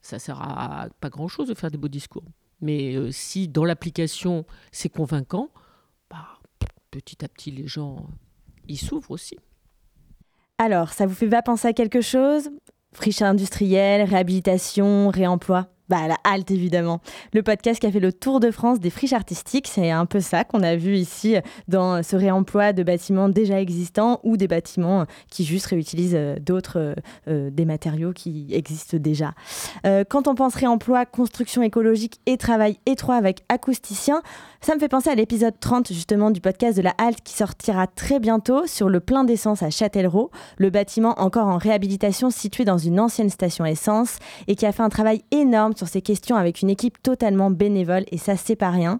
[0.01, 2.25] Ça sert à pas grand-chose de faire des beaux discours.
[2.59, 5.49] Mais euh, si dans l'application, c'est convaincant,
[6.09, 6.39] bah,
[6.91, 8.09] petit à petit, les gens
[8.67, 9.37] y s'ouvrent aussi.
[10.57, 12.51] Alors, ça vous fait pas penser à quelque chose?
[12.91, 15.69] Friche industrielle, réhabilitation, réemploi?
[15.91, 17.01] Bah, la halte, évidemment.
[17.33, 20.21] Le podcast qui a fait le tour de France des friches artistiques, c'est un peu
[20.21, 21.35] ça qu'on a vu ici
[21.67, 26.79] dans ce réemploi de bâtiments déjà existants ou des bâtiments qui juste réutilisent euh, d'autres,
[26.79, 26.95] euh,
[27.27, 29.33] euh, des matériaux qui existent déjà.
[29.83, 34.21] quand on pense réemploi, construction écologique et travail étroit avec acousticiens,
[34.61, 37.87] ça me fait penser à l'épisode 30 justement du podcast de la halte qui sortira
[37.87, 42.77] très bientôt sur le plein d'essence à Châtellerault, le bâtiment encore en réhabilitation situé dans
[42.77, 46.61] une ancienne station essence et qui a fait un travail énorme sur ces questions avec
[46.61, 48.99] une équipe totalement bénévole et ça c'est pas rien.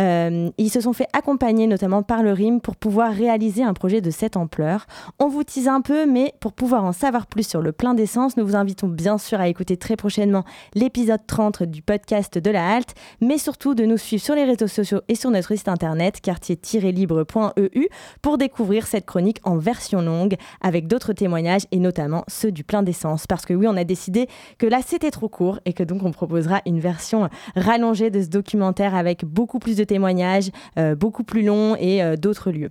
[0.00, 4.00] Euh, ils se sont fait accompagner notamment par le RIM pour pouvoir réaliser un projet
[4.00, 4.86] de cette ampleur.
[5.18, 8.38] On vous tease un peu mais pour pouvoir en savoir plus sur le plein d'essence,
[8.38, 12.76] nous vous invitons bien sûr à écouter très prochainement l'épisode 30 du podcast de la
[12.76, 16.22] halte mais surtout de nous suivre sur les réseaux sociaux et sur notre site internet
[16.22, 17.88] quartier-libre.eu
[18.22, 22.82] pour découvrir cette chronique en version longue avec d'autres témoignages et notamment ceux du plein
[22.82, 23.26] d'essence.
[23.26, 26.10] Parce que oui, on a décidé que là c'était trop court et que donc on
[26.22, 31.42] proposera une version rallongée de ce documentaire avec beaucoup plus de témoignages, euh, beaucoup plus
[31.42, 32.70] long et euh, d'autres lieux.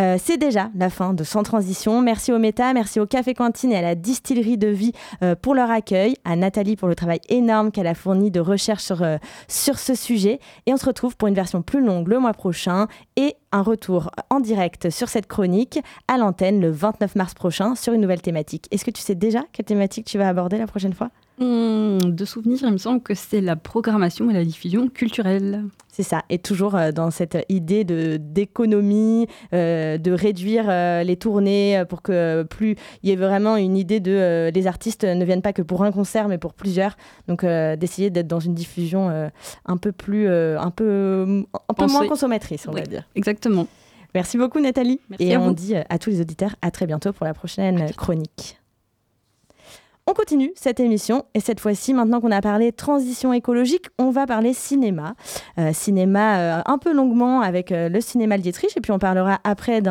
[0.00, 2.00] Euh, c'est déjà la fin de Sans Transition.
[2.00, 4.92] Merci au Méta, merci au Café Cantine et à la Distillerie de Vie
[5.42, 9.04] pour leur accueil, à Nathalie pour le travail énorme qu'elle a fourni de recherche sur,
[9.48, 10.40] sur ce sujet.
[10.64, 12.86] Et on se retrouve pour une version plus longue le mois prochain
[13.56, 18.02] un retour en direct sur cette chronique à l'antenne le 29 mars prochain sur une
[18.02, 18.66] nouvelle thématique.
[18.70, 21.10] Est-ce que tu sais déjà quelle thématique tu vas aborder la prochaine fois?
[21.38, 25.64] Hmm, de souvenir, il me semble que c'est la programmation et la diffusion culturelle.
[25.96, 31.16] C'est ça, et toujours euh, dans cette idée de d'économie, euh, de réduire euh, les
[31.16, 35.40] tournées pour que plus il y ait vraiment une idée de les artistes ne viennent
[35.40, 36.98] pas que pour un concert mais pour plusieurs.
[37.28, 39.30] Donc d'essayer d'être dans une diffusion
[39.64, 43.08] un peu plus, un peu, un peu moins consommatrice, on va dire.
[43.14, 43.66] Exactement.
[44.14, 45.00] Merci beaucoup Nathalie.
[45.18, 48.58] et on dit à tous les auditeurs à très bientôt pour la prochaine chronique.
[50.08, 54.24] On continue cette émission et cette fois-ci, maintenant qu'on a parlé transition écologique, on va
[54.24, 55.16] parler cinéma.
[55.58, 59.40] Euh, cinéma euh, un peu longuement avec euh, le cinéma Dietrich et puis on parlera
[59.42, 59.82] après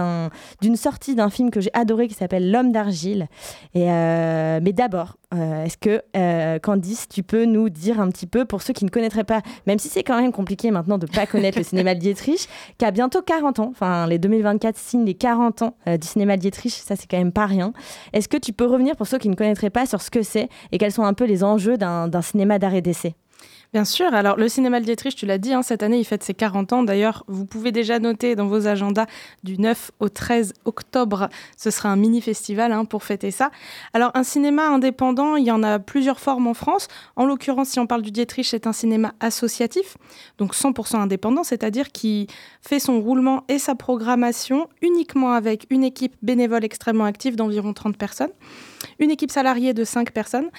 [0.62, 3.28] d'une sortie d'un film que j'ai adoré qui s'appelle L'homme d'argile.
[3.74, 8.86] mais d'abord, est-ce que Candice, tu peux nous dire un petit peu pour ceux qui
[8.86, 11.66] ne connaîtraient pas, même si c'est quand même compliqué maintenant de ne pas connaître le
[11.66, 12.48] cinéma Dietrich,
[12.78, 16.72] qui a bientôt 40 ans, enfin les 2024 signent les 40 ans du cinéma Dietrich,
[16.72, 17.74] ça c'est quand même pas rien.
[18.14, 20.50] Est-ce que tu peux revenir pour ceux qui ne connaîtraient pas sur ce que c'est
[20.72, 23.16] et quels sont un peu les enjeux d'un cinéma d'arrêt d'essai
[23.76, 24.14] Bien sûr.
[24.14, 26.72] Alors, le cinéma Le Dietrich, tu l'as dit, hein, cette année, il fête ses 40
[26.72, 26.84] ans.
[26.84, 29.06] D'ailleurs, vous pouvez déjà noter dans vos agendas
[29.44, 33.52] du 9 au 13 octobre, ce sera un mini-festival hein, pour fêter ça.
[33.92, 36.88] Alors, un cinéma indépendant, il y en a plusieurs formes en France.
[37.18, 39.98] En l'occurrence, si on parle du Dietrich, c'est un cinéma associatif,
[40.38, 42.28] donc 100% indépendant, c'est-à-dire qui
[42.62, 47.98] fait son roulement et sa programmation uniquement avec une équipe bénévole extrêmement active d'environ 30
[47.98, 48.32] personnes,
[49.00, 50.50] une équipe salariée de 5 personnes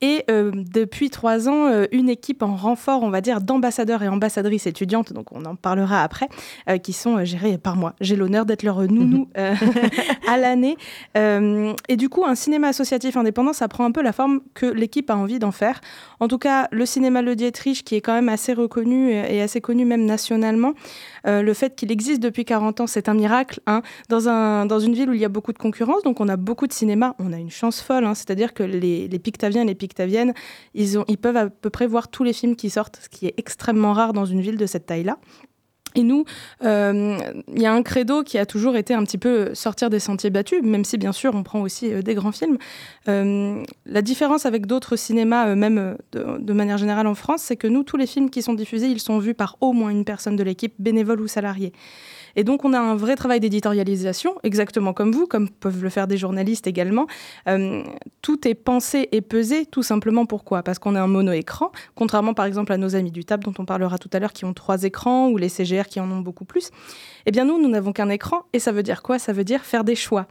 [0.00, 4.08] et euh, depuis trois ans, euh, une équipe en renfort, on va dire, d'ambassadeurs et
[4.08, 6.28] ambassadrices étudiantes, donc on en parlera après,
[6.68, 7.94] euh, qui sont gérés par moi.
[8.00, 9.28] J'ai l'honneur d'être leur nounou
[10.28, 10.76] à l'année.
[11.14, 15.08] et du coup, un cinéma associatif indépendant, ça prend un peu la forme que l'équipe
[15.10, 15.80] a envie d'en faire.
[16.20, 19.60] En tout cas, le cinéma Le Dietrich, qui est quand même assez reconnu et assez
[19.60, 20.72] connu même nationalement,
[21.24, 23.60] le fait qu'il existe depuis 40 ans, c'est un miracle.
[23.66, 23.82] Hein.
[24.08, 26.36] Dans, un, dans une ville où il y a beaucoup de concurrence, donc on a
[26.36, 28.14] beaucoup de cinéma, on a une chance folle, hein.
[28.14, 29.74] c'est-à-dire que les, les Pictaviens et les
[30.74, 33.26] Ils, ont, ils peuvent à peu près voir tous les films qui sortent, ce qui
[33.26, 35.18] est extrêmement rare dans une ville de cette taille-là.
[35.96, 36.24] Et nous,
[36.62, 37.18] euh,
[37.54, 40.28] il y a un credo qui a toujours été un petit peu sortir des sentiers
[40.28, 42.58] battus, même si bien sûr on prend aussi euh, des grands films.
[43.08, 47.66] Euh, la différence avec d'autres cinémas, même de, de, manière générale en France, c'est que
[47.66, 50.36] nous, tous les films qui sont diffusés, ils sont vus par au moins une personne
[50.36, 51.72] de l'équipe, bénévole ou salariée.
[52.36, 56.06] Et donc, on a un vrai travail d'éditorialisation, exactement comme vous, comme peuvent le faire
[56.06, 57.06] des journalistes également.
[57.48, 57.82] Euh,
[58.20, 60.62] tout est pensé et pesé, tout simplement pourquoi?
[60.62, 63.64] Parce qu'on a un mono-écran, contrairement par exemple à nos amis du TAP, dont on
[63.64, 66.44] parlera tout à l'heure, qui ont trois écrans, ou les CGR qui en ont beaucoup
[66.44, 66.70] plus.
[67.24, 69.18] Eh bien, nous, nous n'avons qu'un écran, et ça veut dire quoi?
[69.18, 70.26] Ça veut dire faire des choix.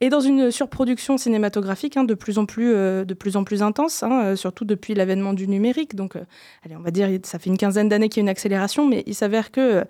[0.00, 3.62] Et dans une surproduction cinématographique hein, de, plus en plus, euh, de plus en plus
[3.62, 6.16] intense, hein, euh, surtout depuis l'avènement du numérique, donc
[6.64, 9.02] allez, on va dire, ça fait une quinzaine d'années qu'il y a une accélération, mais
[9.06, 9.84] il s'avère que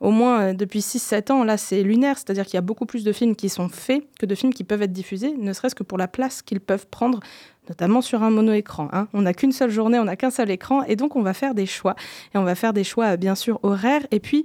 [0.00, 3.04] au moins euh, depuis 6-7 ans, là, c'est lunaire, c'est-à-dire qu'il y a beaucoup plus
[3.04, 5.82] de films qui sont faits que de films qui peuvent être diffusés, ne serait-ce que
[5.82, 7.20] pour la place qu'ils peuvent prendre
[7.68, 8.88] notamment sur un mono-écran.
[8.92, 9.08] Hein.
[9.14, 11.54] On n'a qu'une seule journée, on n'a qu'un seul écran, et donc on va faire
[11.54, 11.94] des choix.
[12.34, 14.06] Et on va faire des choix, bien sûr, horaires.
[14.10, 14.44] Et puis,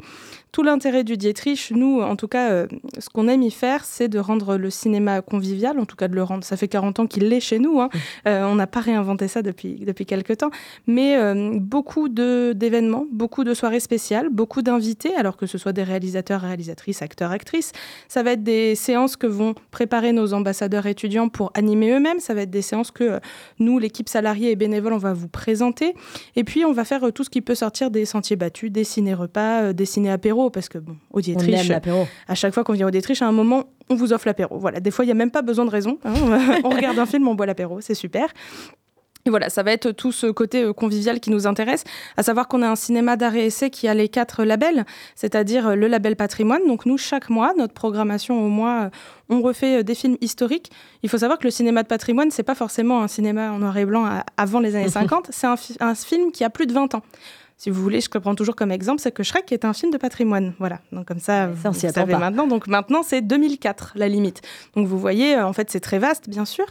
[0.51, 4.07] tout l'intérêt du Dietrich, nous, en tout cas, euh, ce qu'on aime y faire, c'est
[4.07, 6.43] de rendre le cinéma convivial, en tout cas de le rendre.
[6.43, 7.79] Ça fait 40 ans qu'il l'est chez nous.
[7.79, 7.89] Hein.
[8.27, 10.49] Euh, on n'a pas réinventé ça depuis, depuis quelques temps.
[10.87, 15.83] Mais euh, beaucoup d'événements, beaucoup de soirées spéciales, beaucoup d'invités, alors que ce soit des
[15.83, 17.71] réalisateurs, réalisatrices, acteurs, actrices.
[18.07, 22.19] Ça va être des séances que vont préparer nos ambassadeurs étudiants pour animer eux-mêmes.
[22.19, 23.19] Ça va être des séances que
[23.59, 25.93] nous, l'équipe salariée et bénévole, on va vous présenter.
[26.35, 29.71] Et puis, on va faire tout ce qui peut sortir des sentiers battus, des ciné-repas,
[29.71, 31.55] des ciné-apéros, parce que, bon, au Dietrich,
[32.27, 34.57] à chaque fois qu'on vient au Dietrich, à un moment, on vous offre l'apéro.
[34.57, 35.97] Voilà, des fois, il n'y a même pas besoin de raison.
[36.05, 36.13] Hein.
[36.63, 38.29] on regarde un film, on boit l'apéro, c'est super.
[39.25, 41.83] Et voilà, ça va être tout ce côté euh, convivial qui nous intéresse,
[42.15, 45.67] à savoir qu'on a un cinéma d'art et essai qui a les quatre labels, c'est-à-dire
[45.67, 46.65] euh, le label patrimoine.
[46.67, 48.89] Donc nous, chaque mois, notre programmation au mois, euh,
[49.29, 50.71] on refait des films historiques.
[51.03, 53.77] Il faut savoir que le cinéma de patrimoine, c'est pas forcément un cinéma en noir
[53.77, 56.95] et blanc avant les années 50, c'est un, un, film qui a plus de 20
[56.95, 57.03] ans
[57.59, 59.97] si vous voulez, je prends toujours comme exemple, c'est que Shrek est un film de
[59.97, 60.53] patrimoine.
[60.59, 60.79] Voilà.
[60.93, 62.47] Donc comme ça, vous, savez maintenant.
[62.47, 64.39] Donc maintenant, c'est 2004 la limite.
[64.77, 66.65] Donc vous voyez, en fait, c'est très vaste, bien sûr.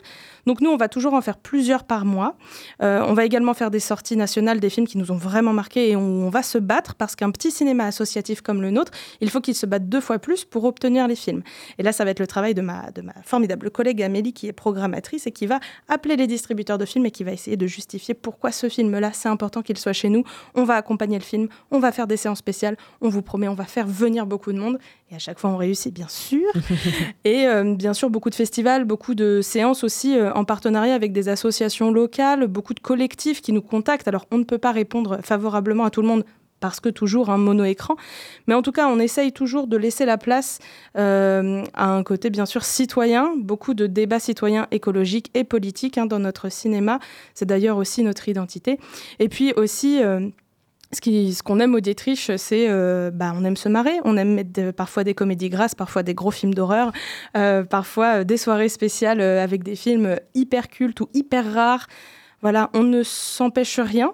[0.46, 2.36] Donc nous, on va toujours en faire plusieurs par mois.
[2.82, 5.90] Euh, on va également faire des sorties nationales des films qui nous ont vraiment marqués
[5.90, 9.42] et on, va se battre parce qu'un petit cinéma associatif comme le nôtre, il faut
[9.42, 11.42] qu'il se batte deux fois plus pour obtenir les films.
[11.76, 14.46] Et là, ça va être le travail de ma, de ma formidable collègue Amélie qui
[14.46, 17.66] est programmatrice et qui va appeler les distributeurs de films et qui va essayer de
[17.66, 20.24] justifier pourquoi ce film-là, c'est important qu'il soit chez nous.
[20.54, 23.54] On va accompagner le film, on va faire des séances spéciales, on vous promet, on
[23.54, 24.78] va faire venir beaucoup de monde.
[25.10, 26.46] Et à chaque fois, on réussit, bien sûr.
[27.24, 31.12] et euh, bien sûr, beaucoup de festivals, beaucoup de séances aussi euh, en partenariat avec
[31.12, 34.08] des associations locales, beaucoup de collectifs qui nous contactent.
[34.08, 36.24] Alors, on ne peut pas répondre favorablement à tout le monde
[36.60, 37.96] parce que toujours un mono-écran.
[38.46, 40.58] Mais en tout cas, on essaye toujours de laisser la place
[40.96, 43.32] euh, à un côté, bien sûr, citoyen.
[43.36, 46.98] Beaucoup de débats citoyens écologiques et politiques hein, dans notre cinéma.
[47.34, 48.78] C'est d'ailleurs aussi notre identité.
[49.18, 50.00] Et puis aussi
[50.92, 54.70] ce qu'on aime au Dietrich, c'est euh, bah, on aime se marrer, on aime mettre
[54.70, 56.92] parfois des comédies grasses, parfois des gros films d'horreur,
[57.36, 61.86] euh, parfois euh, des soirées spéciales avec des films hyper cultes ou hyper rares.
[62.40, 64.12] Voilà, on ne s'empêche rien.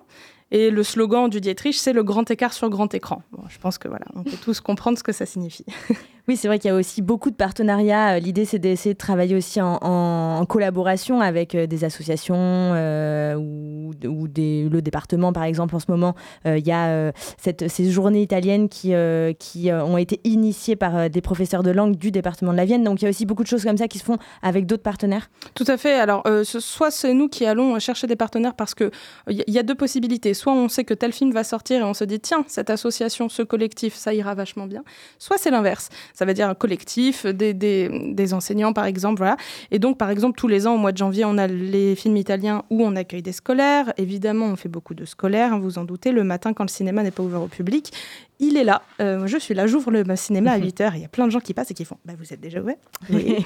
[0.50, 3.22] Et le slogan du Dietrich, c'est le grand écart sur grand écran.
[3.48, 5.66] je pense que voilà, on peut tous comprendre ce que ça signifie.
[6.26, 8.14] Oui, c'est vrai qu'il y a aussi beaucoup de partenariats.
[8.14, 13.92] Euh, l'idée, c'est d'essayer de travailler aussi en, collaboration avec euh, des associations euh, ou,
[14.02, 15.76] le département, par exemple.
[15.76, 16.14] En ce moment,
[16.46, 21.96] il y a ces journées italiennes qui, ont été initiées par des professeurs de langue
[21.96, 22.82] du département de la Vienne.
[22.84, 24.82] Donc, il y a aussi beaucoup de choses comme ça qui se font avec d'autres
[24.82, 25.30] partenaires.
[25.54, 25.94] Tout à fait.
[25.94, 28.90] Alors, soit c'est nous qui allons chercher des partenaires parce qu'il
[29.28, 30.34] y, y a deux possibilités.
[30.34, 33.28] Soit on sait que tel film va sortir et on se dit, tiens, cette association,
[33.28, 34.82] ce collectif, ça ira vachement bien.
[35.18, 39.18] Soit c'est l'inverse ça veut dire un collectif, des, des, enseignants par exemple.
[39.18, 39.36] Voilà.
[39.70, 42.16] Et donc, par exemple, tous les ans, au mois de janvier, on a les films
[42.16, 43.92] italiens où on accueille des scolaires.
[43.98, 47.02] Évidemment, on fait beaucoup de scolaires, hein, vous en doutez, le matin quand le cinéma
[47.02, 47.92] n'est pas ouvert au public
[48.40, 48.82] il est là.
[49.00, 50.92] Euh, je suis là, j'ouvre le cinéma à 8h.
[50.94, 52.60] Il y a plein de gens qui passent et qui font bah, Vous êtes déjà
[52.60, 52.76] ouvert
[53.10, 53.44] oui.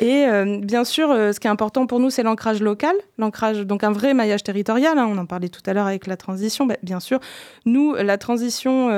[0.00, 3.60] Et euh, bien sûr, euh, ce qui est important pour nous, c'est l'ancrage local, l'ancrage,
[3.60, 4.98] donc un vrai maillage territorial.
[4.98, 5.06] Hein.
[5.10, 6.66] on en parlait tout à l'heure avec la transition.
[6.66, 7.20] Bah, bien sûr,
[7.66, 8.88] nous, la transition,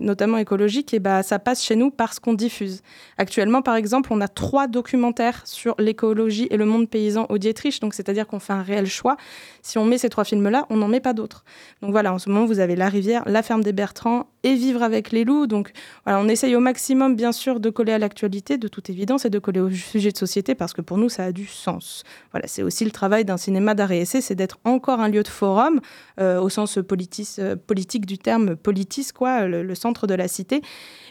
[0.00, 2.82] notamment écologique, et eh bah, ça passe chez nous parce qu'on diffuse.
[3.18, 7.80] Actuellement, par exemple, on a trois documentaires sur l'écologie et le monde paysan au Dietrich.
[7.80, 9.16] Donc, c'est-à-dire qu'on fait un réel choix.
[9.62, 11.44] Si on met ces trois films-là, on n'en met pas d'autres.
[11.82, 14.82] Donc voilà, en ce moment, vous avez La Rivière, La Ferme des Bertrands et Vivre
[14.82, 15.46] avec les loups.
[15.46, 15.72] Donc
[16.04, 19.30] voilà, on essaye au maximum, bien sûr, de coller à l'actualité, de toute évidence, et
[19.30, 22.04] de coller au sujet de société, parce que pour nous, ça a du sens.
[22.32, 25.28] Voilà, c'est aussi le travail d'un cinéma d'art et c'est d'être encore un lieu de
[25.28, 25.80] forum,
[26.20, 30.62] euh, au sens euh, politique du terme politis, quoi, le, centre de la cité.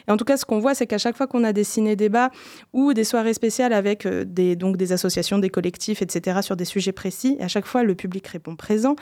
[0.06, 2.30] Et en tout cas, ce qu'on voit, c'est qu'à chaque fois qu'on a des ciné-débats
[2.72, 6.64] ou des soirées spéciales avec euh, des, donc des associations, des collectifs, etc., sur des
[6.64, 8.96] sujets précis, à chaque fois, le public répond présent.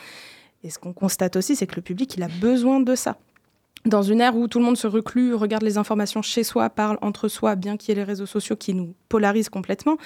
[0.63, 3.17] Et ce qu'on constate aussi, c'est que le public, il a besoin de ça
[3.85, 6.97] dans une ère où tout le monde se reclut, regarde les informations chez soi, parle
[7.01, 9.97] entre soi, bien qu'il y ait les réseaux sociaux qui nous polarisent complètement, et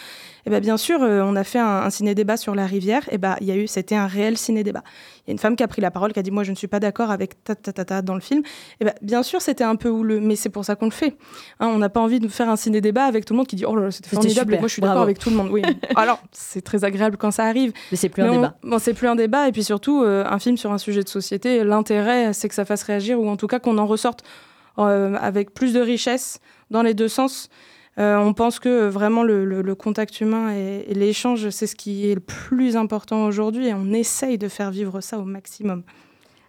[0.48, 3.36] eh ben bien sûr, euh, on a fait un, ciné-débat sur la rivière, et ben
[3.42, 4.84] il y a eu, c'était un réel ciné-débat.
[5.26, 6.52] Il y a une femme qui a pris la parole, qui a dit moi je
[6.52, 8.42] ne suis pas d'accord avec ta ta ta ta dans le film.
[8.42, 10.92] Et eh ben bien sûr, c'était un peu houleux, mais c'est pour ça qu'on le
[10.92, 11.16] fait.
[11.60, 13.66] Hein, on n'a pas envie de faire un ciné-débat avec tout le monde qui dit
[13.66, 15.50] oh là là c'était formidable, moi je suis d'accord avec tout le monde.
[15.52, 15.62] Oui.
[15.96, 18.56] Alors c'est très agréable quand ça arrive, mais c'est plus un débat.
[18.64, 21.10] Bon, c'est plus un débat, et puis surtout euh, un film sur un sujet de
[21.10, 24.24] société, l'intérêt c'est que ça fasse réagir ou en tout cas qu'on en ressorte
[24.80, 27.50] euh, avec plus de richesse dans les deux sens.
[28.00, 32.22] Euh, on pense que vraiment le, contact humain et l'échange, c'est ce qui est le
[32.22, 35.84] plus important aujourd'hui et on essaye de faire vivre ça au maximum.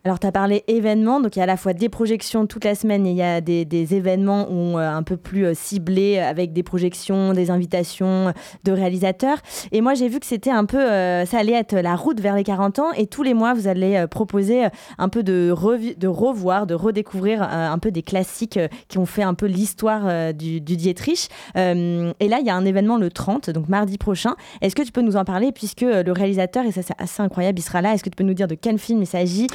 [0.05, 2.65] Alors, tu as parlé événements, donc il y a à la fois des projections toute
[2.65, 6.53] la semaine et il y a des, événements euh, un peu plus euh, ciblés avec
[6.53, 8.33] des projections, des invitations
[8.65, 9.39] de réalisateurs.
[9.71, 12.35] Et moi, j'ai vu que c'était un peu, euh, ça allait être la route vers
[12.35, 14.67] les 40 ans et tous les mois, vous allez proposer
[14.99, 15.55] un peu de,
[15.97, 18.59] de revoir, de redécouvrir un peu des classiques
[18.89, 21.29] qui ont fait un peu l'histoire du, du, Dietrich.
[21.55, 24.35] et là, il y a un événement le 30, donc mardi prochain.
[24.63, 27.61] Est-ce que tu peux nous en parler puisque le réalisateur, et ça c'est assez incroyable,
[27.61, 27.95] il sera là.
[27.95, 29.47] Est-ce que tu peux nous dire de quel film il s'agit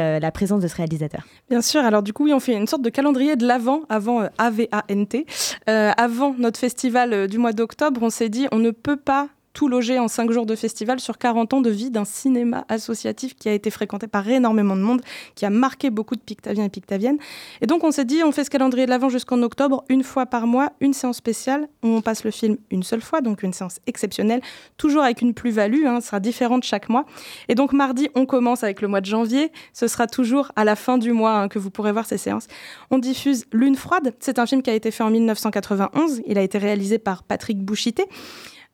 [0.00, 1.80] euh, la présence de ce réalisateur Bien sûr.
[1.82, 5.24] Alors du coup, oui, on fait une sorte de calendrier de l'avant, avant, avant AVANT.
[5.68, 9.28] Euh, avant notre festival euh, du mois d'octobre, on s'est dit on ne peut pas
[9.54, 13.34] tout logé en 5 jours de festival sur 40 ans de vie d'un cinéma associatif
[13.36, 15.00] qui a été fréquenté par énormément de monde,
[15.36, 17.18] qui a marqué beaucoup de Pictaviens et Pictaviennes.
[17.60, 20.26] Et donc on s'est dit, on fait ce calendrier de l'avant jusqu'en octobre, une fois
[20.26, 23.52] par mois, une séance spéciale, où on passe le film une seule fois, donc une
[23.52, 24.40] séance exceptionnelle,
[24.76, 27.06] toujours avec une plus-value, hein, sera différente chaque mois.
[27.48, 30.74] Et donc mardi, on commence avec le mois de janvier, ce sera toujours à la
[30.74, 32.48] fin du mois hein, que vous pourrez voir ces séances.
[32.90, 36.42] On diffuse Lune froide, c'est un film qui a été fait en 1991, il a
[36.42, 38.04] été réalisé par Patrick Bouchité.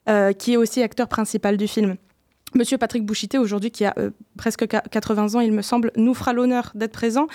[0.08, 1.96] Euh, qui est aussi acteur principal du film.
[2.54, 6.32] Monsieur Patrick Bouchité, aujourd'hui, qui a euh, presque 80 ans, il me semble, nous fera
[6.32, 7.26] l'honneur d'être présent.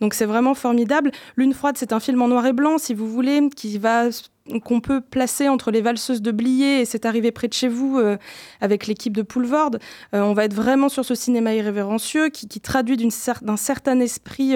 [0.00, 1.10] Donc c'est vraiment formidable.
[1.36, 4.04] Lune froide, c'est un film en noir et blanc, si vous voulez, qui va
[4.64, 7.98] qu'on peut placer entre les valseuses de Blier et c'est arrivé près de chez vous
[7.98, 8.16] euh,
[8.60, 9.72] avec l'équipe de Poulvord.
[10.12, 14.54] on va être vraiment sur ce cinéma irrévérencieux qui, traduit d'un certain esprit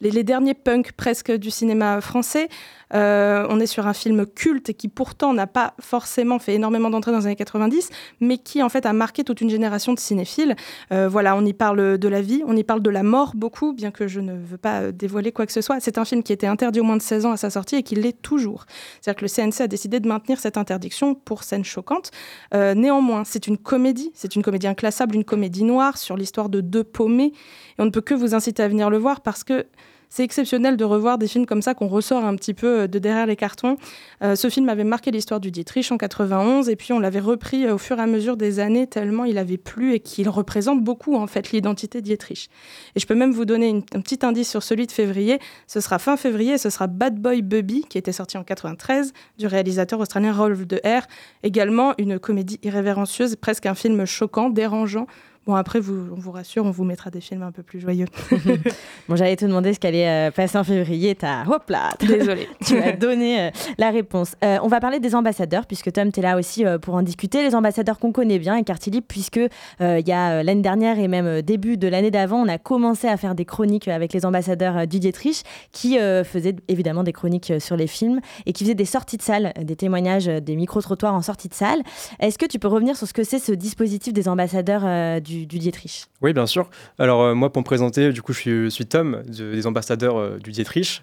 [0.00, 2.48] les, derniers punks presque du cinéma français.
[2.92, 7.12] Euh, on est sur un film culte qui pourtant n'a pas forcément fait énormément d'entrées
[7.12, 7.90] dans les années 90,
[8.20, 10.56] mais qui en fait a marqué toute une génération de cinéphiles.
[10.92, 13.72] Euh, voilà, on y parle de la vie, on y parle de la mort beaucoup,
[13.72, 15.78] bien que je ne veux pas euh, dévoiler quoi que ce soit.
[15.80, 17.82] C'est un film qui était interdit au moins de 16 ans à sa sortie et
[17.82, 18.64] qui l'est toujours.
[19.00, 22.10] C'est-à-dire que le CNC a décidé de maintenir cette interdiction pour scènes choquantes.
[22.52, 26.84] néanmoins, c'est une comédie, c'est une comédie inclassable, une comédie noire sur l'histoire de deux
[26.84, 27.32] paumés.
[27.78, 29.66] Et on ne peut que vous inciter à venir le voir parce que
[30.10, 32.98] c'est exceptionnel de revoir des films comme ça qu'on ressort un petit peu euh, de
[32.98, 33.76] derrière les cartons.
[34.22, 37.64] Euh, ce film avait marqué l'histoire du Dietrich en 91 et puis on l'avait repris
[37.64, 40.82] euh, au fur et à mesure des années tellement il avait plu et qu'il représente
[40.82, 42.50] beaucoup en fait l'identité Dietrich.
[42.96, 45.38] Et je peux même vous donner un petit indice sur celui de février.
[45.68, 49.46] Ce sera fin février ce sera Bad Boy Bubby qui était sorti en 93 du
[49.46, 51.06] réalisateur australien Rolf de R.
[51.44, 55.06] Également une comédie irrévérencieuse, presque un film choquant, dérangeant
[55.46, 58.04] Bon, après, vous, on vous rassure, on vous mettra des films un peu plus joyeux.
[59.08, 61.14] bon, j'allais te demander ce qu'allait allait euh, passer en février.
[61.14, 62.46] T'as, hop là, désolé.
[62.66, 64.36] tu as donné euh, la réponse.
[64.44, 67.42] Euh, on va parler des ambassadeurs, puisque Tom, tu es là aussi pour en discuter.
[67.42, 69.40] Les ambassadeurs qu'on connaît bien, et Cartilly, puisque
[69.80, 73.16] il y a l'année dernière et même début de l'année d'avant, on a commencé à
[73.16, 77.86] faire des chroniques avec les ambassadeurs du Dietrich, qui faisaient évidemment des chroniques sur les
[77.86, 81.54] films et qui faisaient des sorties de salle, des témoignages, des micro-trottoirs en sortie de
[81.54, 81.80] salle.
[82.18, 86.06] Est-ce que tu peux revenir sur ce que c'est ce dispositif des ambassadeurs du Dietrich.
[86.22, 86.68] Oui, bien sûr.
[86.98, 90.50] Alors, euh, moi, pour me présenter, du coup, je suis, Tom, des ambassadeurs euh, du
[90.50, 91.02] Dietrich.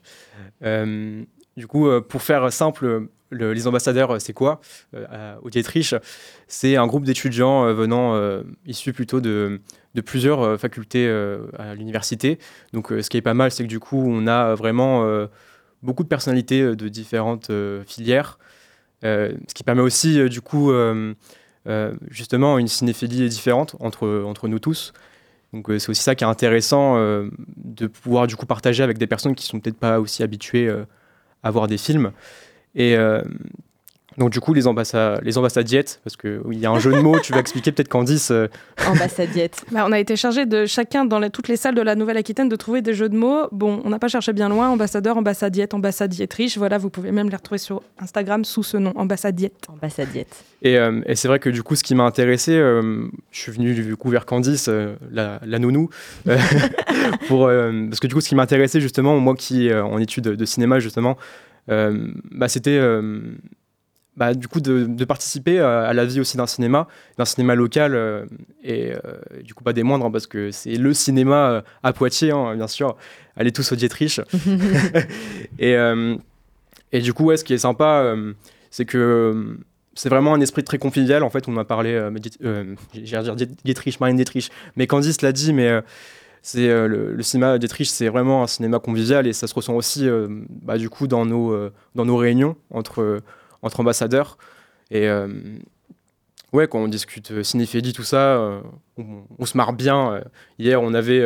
[0.63, 1.23] Euh,
[1.55, 4.61] du coup, pour faire simple, les ambassadeurs, c'est quoi
[5.41, 5.95] Au Dietrich,
[6.47, 8.15] c'est un groupe d'étudiants venant,
[8.67, 9.59] issus plutôt de,
[9.95, 11.09] de plusieurs facultés
[11.57, 12.37] à l'université.
[12.73, 15.27] Donc, ce qui est pas mal, c'est que du coup, on a vraiment
[15.81, 17.51] beaucoup de personnalités de différentes
[17.87, 18.37] filières.
[19.01, 20.71] ce qui permet aussi, du coup,
[22.09, 24.93] justement une cinéphilie différente entre, entre nous tous.
[25.53, 28.97] Donc euh, c'est aussi ça qui est intéressant euh, de pouvoir du coup partager avec
[28.97, 30.73] des personnes qui sont peut-être pas aussi habituées
[31.43, 32.11] à voir des films.
[32.75, 32.95] Et
[34.17, 37.19] donc du coup, les, ambassades, les ambassadiètes, parce qu'il y a un jeu de mots,
[37.19, 38.31] tu vas expliquer peut-être Candice.
[38.31, 38.47] Euh...
[38.87, 39.63] Ambassadiette.
[39.71, 42.55] Bah, on a été chargé de chacun dans toutes les salles de la Nouvelle-Aquitaine de
[42.55, 43.47] trouver des jeux de mots.
[43.51, 46.57] Bon, on n'a pas cherché bien loin, ambassadeur, ambassadiette, ambassadietriche.
[46.57, 49.67] Voilà, vous pouvez même les retrouver sur Instagram sous ce nom, ambassadiette.
[49.69, 50.43] Ambassadiette.
[50.63, 53.51] Et, euh, et c'est vrai que du coup, ce qui m'a intéressé, euh, je suis
[53.51, 55.91] venu du coup vers Candice, euh, la, la, nounou,
[57.27, 60.45] pour, parce que du coup, ce qui m'a intéressé justement, moi qui en études de
[60.45, 61.17] cinéma justement,
[61.67, 62.79] bah, c'était
[64.17, 66.87] bah, du coup de, participer à, la vie aussi d'un cinéma,
[67.19, 68.25] d'un cinéma local euh,
[68.63, 68.97] et euh,
[69.43, 72.55] du coup pas des moindres hein, parce que c'est le cinéma euh, à Poitiers, hein,
[72.55, 72.97] bien sûr.
[73.35, 74.19] Allez tous au Dietrich.
[75.59, 75.75] et,
[76.91, 78.15] et du coup, ouais, ce qui est sympa,
[78.71, 79.57] c'est que
[79.93, 81.21] c'est vraiment un esprit très convivial.
[81.21, 82.09] En fait, on m'a parlé,
[82.93, 85.83] j'ai dire Dietrich, Marine Dietrich, mais Candice l'a dit, mais
[86.41, 90.09] c'est le, le, cinéma Dietrich, c'est vraiment un cinéma convivial et ça se ressent aussi,
[90.63, 93.21] bah, du coup, dans nos, dans nos réunions entre
[93.61, 94.37] entre ambassadeurs.
[94.91, 95.27] Et euh,
[96.53, 98.61] ouais, quand on discute euh, cinéphilie, tout ça, euh,
[98.97, 100.21] on, se marre bien.
[100.59, 101.23] Hier, on avait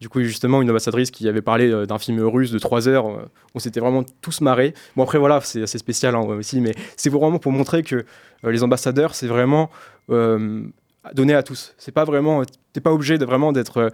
[0.00, 3.06] du coup justement une ambassadrice qui avait parlé d'un film russe de 3 heures.
[3.54, 4.74] on s'était vraiment tous marrés.
[4.96, 8.04] Bon, après, voilà, c'est assez spécial hein, aussi, mais c'est vraiment pour montrer que
[8.44, 9.70] les ambassadeurs, c'est vraiment
[10.08, 11.74] donné à tous.
[11.78, 12.42] C'est pas vraiment,
[12.74, 13.90] t'es pas obligé de vraiment d'être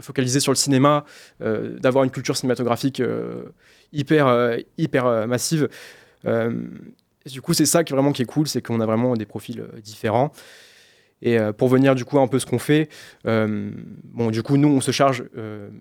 [0.00, 1.04] focalisé sur le cinéma,
[1.38, 3.00] d'avoir une culture cinématographique
[3.92, 5.68] hyper, hyper massive.
[6.26, 6.52] Euh,
[7.26, 9.60] du coup, c'est ça qui, vraiment qui est cool, c'est qu'on a vraiment des profils
[9.60, 10.32] euh, différents.
[11.24, 12.88] Et euh, pour venir du coup un peu ce qu'on fait,
[13.24, 15.22] bon du coup nous on se charge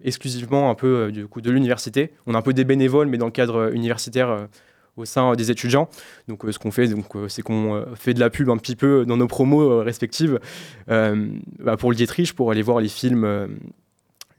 [0.04, 2.14] exclusivement un peu du coup de l'université.
[2.28, 4.48] On a un peu des bénévoles, mais dans le cadre universitaire
[4.98, 5.89] au sein des étudiants.
[6.28, 9.18] Donc ce qu'on fait, donc c'est qu'on fait de la pub un petit peu dans
[9.18, 10.39] nos promos respectives
[10.88, 13.58] bah, pour le Dietrich, pour aller voir les films,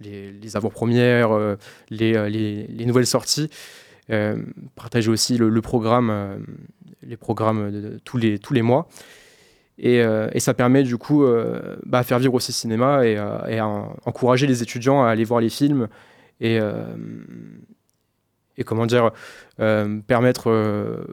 [0.00, 1.56] les, avant-premières,
[1.90, 3.50] les, nouvelles sorties.
[4.10, 4.36] Euh,
[4.74, 6.36] partager aussi le, programme, euh,
[7.02, 8.88] les programmes tous, les, tous les mois.
[9.78, 9.96] Et,
[10.32, 11.24] et, ça permet du coup
[11.86, 13.12] bah, faire vivre aussi le cinéma et,
[13.48, 13.66] et à
[14.04, 15.88] encourager les étudiants à aller voir les films
[16.40, 16.58] et,
[18.58, 19.10] et comment dire,
[20.06, 21.04] permettre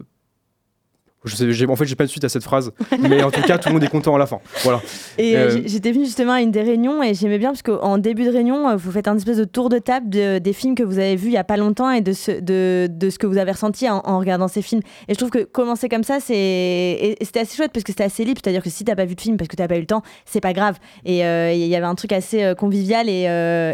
[1.26, 3.58] je sais, en fait, j'ai pas de suite à cette phrase, mais en tout cas,
[3.58, 4.40] tout le monde est content à la fin.
[4.64, 4.82] Voilà.
[5.18, 7.98] Et euh, euh, j'étais venue justement à une des réunions et j'aimais bien parce qu'en
[7.98, 10.84] début de réunion, euh, vous faites un espèce de tour de table des films que
[10.84, 13.28] vous avez vus il y a pas longtemps et de ce, de, de ce que
[13.28, 14.82] vous avez ressenti en, regardant ces films.
[15.10, 18.24] Et je trouve que commencer comme ça, c'est c'était assez chouette parce que c'était assez
[18.24, 19.88] libre, c'est-à-dire que si t'as pas vu de film parce que t'as pas eu le
[19.88, 20.78] temps, c'est pas grave.
[21.04, 23.24] Et il y avait un truc assez convivial et,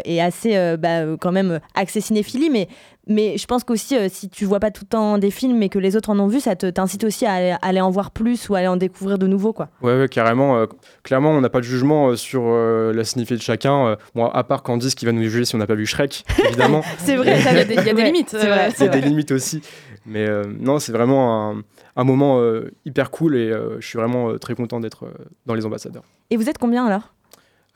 [0.04, 2.68] et assez bah, quand même accès cinéphilie, mais
[3.06, 5.68] mais je pense qu'aussi, euh, si tu vois pas tout le temps des films et
[5.68, 8.54] que les autres en ont vu, ça t'incite aussi à aller, en voir plus ou
[8.54, 9.52] à aller en découvrir de nouveaux.
[9.52, 9.68] Quoi.
[9.80, 10.56] Ouais, carrément.
[10.56, 10.66] Euh,
[11.04, 13.96] clairement, on n'a pas de jugement euh, sur la cinéphile de chacun.
[14.14, 16.82] moi, à part Candice qui va nous juger si on n'a pas vu Shrek, évidemment.
[16.98, 18.36] c'est vrai, il y a des, y a des limites.
[18.40, 19.62] Il y a des limites aussi.
[20.04, 20.26] Mais
[20.60, 21.62] non, c'est vraiment un,
[21.96, 22.40] un moment
[22.84, 25.06] hyper cool et je suis vraiment très content d'être
[25.46, 26.02] dans les ambassadeurs.
[26.30, 27.12] Et vous êtes combien alors?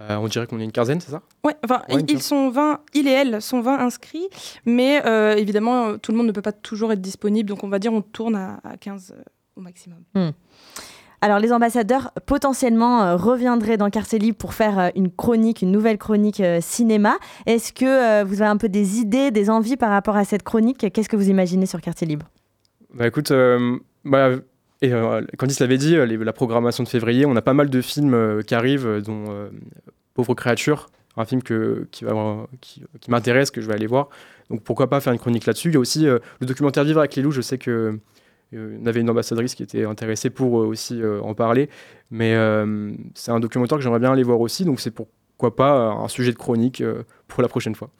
[0.00, 1.20] Euh, on dirait qu'on est une quinzaine, c'est ça?
[1.44, 4.28] Ouais, enfin, ils, sont 20, il et elle sont 20 inscrits,
[4.64, 7.78] mais euh, évidemment, tout le monde ne peut pas toujours être disponible, donc on va
[7.78, 9.22] dire on tourne à, 15 euh,
[9.56, 9.98] au maximum.
[10.14, 10.30] Hmm.
[11.20, 16.42] Alors, les ambassadeurs potentiellement reviendraient dans Quartier Libre pour faire une chronique, une nouvelle chronique
[16.62, 17.18] cinéma.
[17.44, 20.90] Est-ce que vous avez un peu des idées, des envies par rapport à cette chronique?
[20.90, 22.24] Qu'est-ce que vous imaginez sur Quartier Libre
[22.94, 23.34] Bah écoute,
[24.06, 24.30] bah,
[24.82, 28.14] et euh, Candice l'avait dit, la programmation de février, on a pas mal de films
[28.14, 29.50] euh, qui arrivent, euh, dont
[30.14, 32.04] Pauvre créature, un film que, qui,
[32.60, 34.08] qui, m'intéresse, que je vais aller voir.
[34.48, 35.68] Donc pourquoi pas faire une chronique là-dessus.
[35.68, 37.98] Il y a aussi le documentaire Vivre avec les loups, je sais que
[38.52, 41.70] on avait une ambassadrice qui était intéressée pour aussi en parler.
[42.10, 42.34] Mais
[43.14, 46.32] c'est un documentaire que j'aimerais bien aller voir aussi, donc c'est pourquoi pas un sujet
[46.32, 46.82] de chronique
[47.28, 47.90] pour la prochaine fois.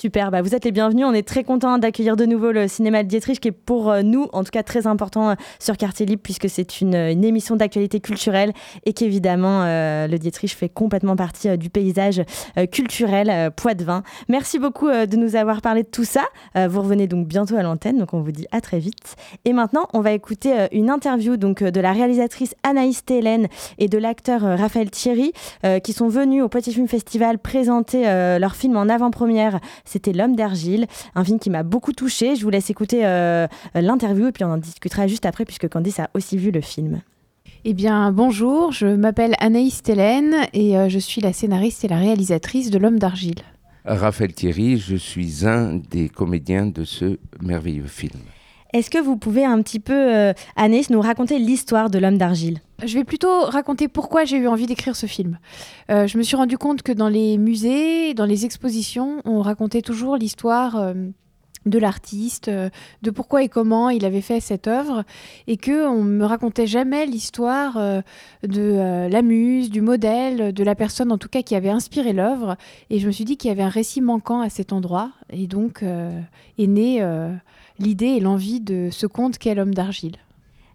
[0.00, 1.04] Super, bah vous êtes les bienvenus.
[1.06, 4.00] On est très content d'accueillir de nouveau le cinéma de Dietrich, qui est pour euh,
[4.00, 8.00] nous, en tout cas, très important euh, sur Quartier Libre, puisque c'est une, émission d'actualité
[8.00, 8.54] culturelle
[8.86, 12.22] et qu'évidemment, euh, le Dietrich fait complètement partie du paysage
[12.72, 14.02] culturel poitevin.
[14.30, 16.22] Merci beaucoup de nous avoir parlé de tout ça.
[16.54, 19.16] vous revenez donc bientôt à l'antenne, donc on vous dit à très vite.
[19.44, 23.48] Et maintenant, on va écouter une interview donc de la réalisatrice Anaïs Télène
[23.78, 25.32] et de l'acteur Raphaël Thierry,
[25.84, 28.04] qui sont venus au Poitiers Film Festival présenter
[28.38, 32.36] leur film en avant-première c'était L'homme d'argile, un film qui m'a beaucoup touché.
[32.36, 35.98] Je vous laisse écouter euh, l'interview et puis on en discutera juste après puisque Candice
[35.98, 37.02] a aussi vu le film.
[37.64, 41.98] Eh bien, bonjour, je m'appelle Anaïs Télène et euh, je suis la scénariste et la
[41.98, 43.40] réalisatrice de L'homme d'argile.
[43.84, 48.20] Raphaël Thierry, je suis un des comédiens de ce merveilleux film.
[48.72, 50.32] Est-ce que vous pouvez un petit peu, euh,
[50.90, 52.60] nous raconter l'histoire de L'homme d'argile?
[52.84, 55.38] Je vais plutôt raconter pourquoi j'ai eu envie d'écrire ce film.
[55.90, 59.82] Euh, je me suis rendu compte que dans les musées, dans les expositions, on racontait
[59.82, 60.94] toujours l'histoire euh,
[61.66, 62.70] de l'artiste, euh,
[63.02, 65.04] de pourquoi et comment il avait fait cette œuvre,
[65.46, 68.02] et que on me racontait jamais l'histoire
[68.42, 72.56] de la muse, du modèle, de la personne en tout cas qui avait inspiré l'œuvre.
[72.88, 75.46] Et je me suis dit qu'il y avait un récit manquant à cet endroit, et
[75.46, 77.04] donc est née
[77.78, 80.16] l'idée et l'envie de ce conte qu'est l'homme d'argile.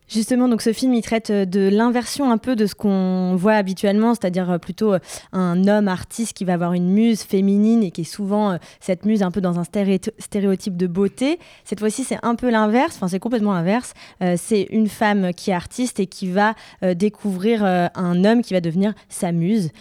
[0.08, 3.54] Justement, donc ce film, il traite euh, de l'inversion un peu de ce qu'on voit
[3.54, 5.00] habituellement, c'est-à-dire euh, plutôt euh,
[5.32, 9.24] un homme artiste qui va avoir une muse féminine et qui est souvent cette muse
[9.24, 11.40] un peu dans un stéréotype de beauté.
[11.64, 13.94] Cette fois-ci, c'est un peu l'inverse, enfin c'est complètement l'inverse.
[14.38, 18.94] c'est une femme qui est artiste et qui va découvrir un homme qui va devenir
[19.10, 19.72] sa muse.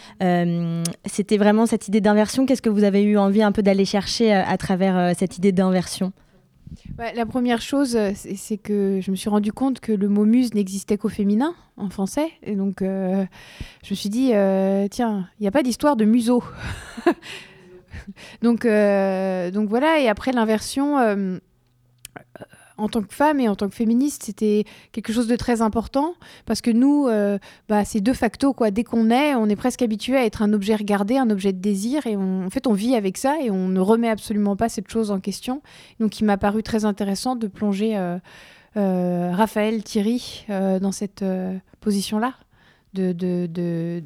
[1.07, 2.47] C'était vraiment cette idée d'inversion.
[2.47, 6.13] Qu'est-ce que vous avez eu envie un peu d'aller chercher à travers cette idée d'inversion?
[6.99, 10.55] La première chose, euh, c'est que je me suis rendu compte que le mot muse
[10.55, 12.29] n'existait qu'au féminin en français.
[12.43, 13.25] Et donc, euh,
[13.85, 16.43] je me suis dit, euh, tiens, il n'y a pas d'histoire de museau.
[18.43, 21.41] donc, donc voilà, et après l'inversion
[22.77, 26.15] en tant que femme et en tant que féministe, c'était quelque chose de très important
[26.45, 28.71] parce que nous, euh, bah, c'est de facto quoi.
[28.71, 31.59] Dès qu'on est, on est presque habitué à être un objet regardé, un objet de
[31.59, 34.91] désir, et en fait, on vit avec ça et on ne remet absolument pas cette
[34.91, 35.63] chose en question.
[36.01, 38.19] Donc, il m'a paru très intéressant de plonger euh,
[38.77, 41.25] euh, Raphaël Thierry dans cette
[41.81, 42.35] position-là,
[42.95, 44.03] de,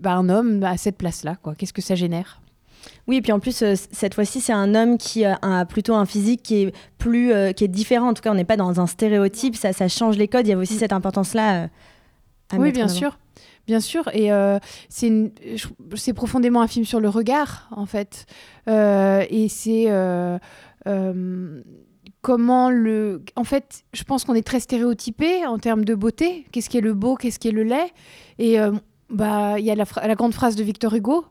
[0.00, 1.36] bah, un homme à cette place-là.
[1.56, 2.40] Qu'est-ce que ça génère?
[3.06, 5.94] Oui, et puis en plus, euh, cette fois-ci, c'est un homme qui euh, a plutôt
[5.94, 8.08] un physique qui est plus, euh, qui est différent.
[8.08, 9.56] En tout cas, on n'est pas dans un stéréotype.
[9.56, 10.46] Ça, ça change les codes.
[10.46, 11.68] Il y a aussi cette importance-là.
[12.56, 13.18] oui, bien sûr.
[13.66, 14.30] Bien sûr, et
[14.88, 18.26] c'est profondément un film sur le regard, en fait.
[18.66, 19.86] et c'est
[22.22, 23.22] comment le...
[23.36, 26.46] En fait, je pense qu'on est très stéréotypé en termes de beauté.
[26.50, 27.92] Qu'est-ce qui est le beau, qu'est-ce qui est le laid?
[28.38, 28.56] Et
[29.08, 31.26] bah, il y a la, la, grande phrase de Victor Hugo,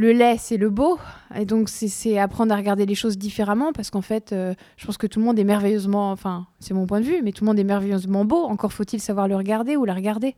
[0.00, 0.98] le laid, c'est le beau.
[1.36, 4.96] Et donc, c'est apprendre à regarder les choses différemment parce qu'en fait, euh, je pense
[4.96, 7.50] que tout le monde est merveilleusement, enfin, c'est mon point de vue, mais tout le
[7.50, 8.42] monde est merveilleusement beau.
[8.44, 10.34] Encore faut-il savoir le regarder ou la regarder.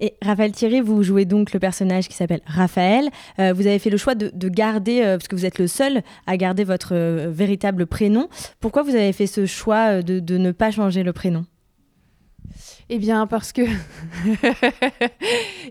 [0.00, 3.08] Et Raphaël Thierry, vous jouez donc le personnage qui s'appelle Raphaël.
[3.40, 6.02] Euh, vous avez fait le choix de, garder, euh, parce que vous êtes le seul
[6.26, 6.94] à garder votre
[7.30, 8.28] véritable prénom.
[8.60, 11.46] Pourquoi vous avez fait ce choix de ne pas changer le prénom?
[12.90, 13.62] Eh bien, parce que,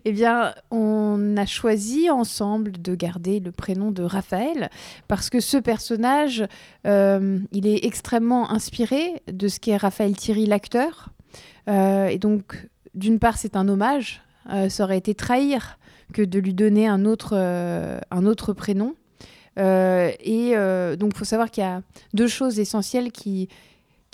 [0.05, 4.69] eh bien, on a choisi ensemble de garder le prénom de Raphaël
[5.07, 6.45] parce que ce personnage,
[6.86, 11.09] euh, il est extrêmement inspiré de ce qu'est Raphaël Thierry, l'acteur.
[11.67, 14.21] Euh, et donc, d'une part, c'est un hommage.
[14.53, 15.80] Euh, ça aurait été trahir
[16.13, 18.95] que de lui donner un autre, un autre prénom.
[19.57, 20.53] et
[20.97, 21.82] donc, il faut savoir qu'il y a
[22.13, 23.49] deux choses essentielles qui,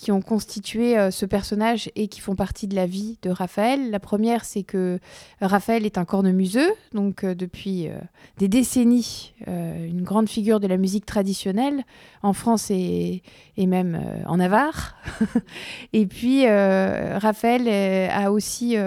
[0.04, 3.90] qui ont constitué euh, ce personnage et qui font partie de la vie de Raphaël.
[3.90, 5.00] La première, c'est que
[5.40, 7.94] Raphaël est un cornemuseux, donc euh, depuis euh,
[8.38, 11.84] des décennies, une grande figure de la musique traditionnelle
[12.22, 13.24] en France et,
[13.56, 14.98] et même en Navarre.
[15.94, 18.78] et puis, Raphaël a aussi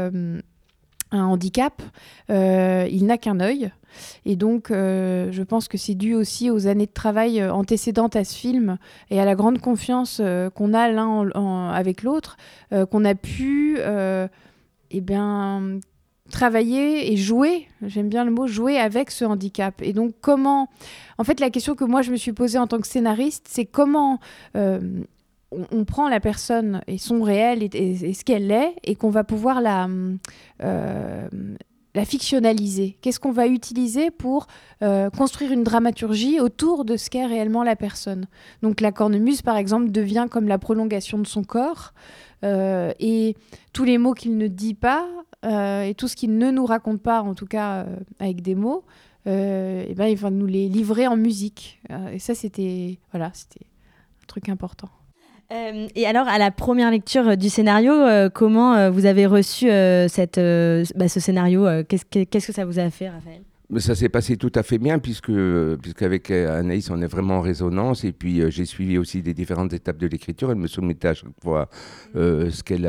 [1.12, 1.82] un handicap,
[2.28, 3.70] il n'a qu'un œil.
[4.24, 8.16] Et donc, euh, je pense que c'est dû aussi aux années de travail euh, antécédentes
[8.16, 8.78] à ce film
[9.10, 12.36] et à la grande confiance euh, qu'on a l'un avec l'autre,
[12.90, 15.78] qu'on a pu eh bien,
[16.30, 19.80] travailler et jouer, j'aime bien le mot, jouer avec ce handicap.
[19.82, 20.68] Et donc, comment.
[21.18, 23.64] En fait, la question que moi, je me suis posée en tant que scénariste, c'est
[23.64, 24.20] comment.
[25.52, 29.60] On, prend la personne et son réel et, ce qu'elle est et qu'on va pouvoir
[29.60, 29.88] la,
[31.96, 34.46] la fictionnaliser Qu'est-ce qu'on va utiliser pour
[34.82, 38.26] euh, construire une dramaturgie autour de ce qu'est réellement la personne?
[38.62, 41.94] Donc la cornemuse, par exemple, devient comme la prolongation de son corps.
[42.44, 43.34] Euh, et
[43.72, 45.08] tous les mots qu'il ne dit pas,
[45.46, 47.86] euh, et tout ce qu'il ne nous raconte pas, en tout cas
[48.20, 48.84] avec des mots,
[49.24, 51.80] et ben, il va nous les livrer en musique.
[52.12, 53.66] et ça, c'était voilà, c'était
[54.22, 54.88] un truc important.
[55.52, 59.66] Euh, et alors, à la première lecture euh, du scénario, euh, comment vous avez reçu
[59.66, 63.42] bah, ce scénario Qu'est-ce que ça vous a fait, Raphaël?
[63.78, 65.32] Ça s'est passé tout à fait bien puisque
[65.82, 69.96] puisqu'avec Anaïs on est vraiment en résonance et puis j'ai suivi aussi les différentes étapes
[69.96, 70.52] de l'écriture.
[70.52, 71.68] Elle me soumettait à chaque fois
[72.14, 72.88] ce qu'elle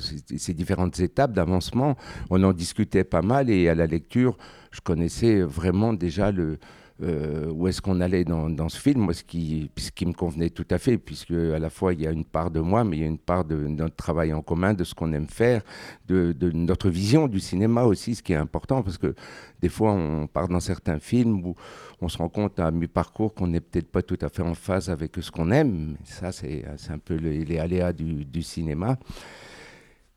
[0.00, 1.94] ces différentes étapes d'avancement.
[2.30, 4.36] On en discutait pas mal et à la lecture
[4.72, 6.58] je connaissais vraiment déjà le
[7.02, 10.50] euh, où est-ce qu'on allait dans, dans, ce film, ce qui, ce qui me convenait
[10.50, 12.96] tout à fait, puisque à la fois il y a une part de moi, mais
[12.96, 15.62] il y a une part de, notre travail en commun, de ce qu'on aime faire,
[16.08, 19.14] de, de, notre vision du cinéma aussi, ce qui est important, parce que
[19.60, 21.54] des fois on part dans certains films où
[22.00, 24.90] on se rend compte à mi-parcours qu'on n'est peut-être pas tout à fait en phase
[24.90, 25.96] avec ce qu'on aime.
[26.04, 28.98] Ça, c'est un peu les aléas du, du cinéma.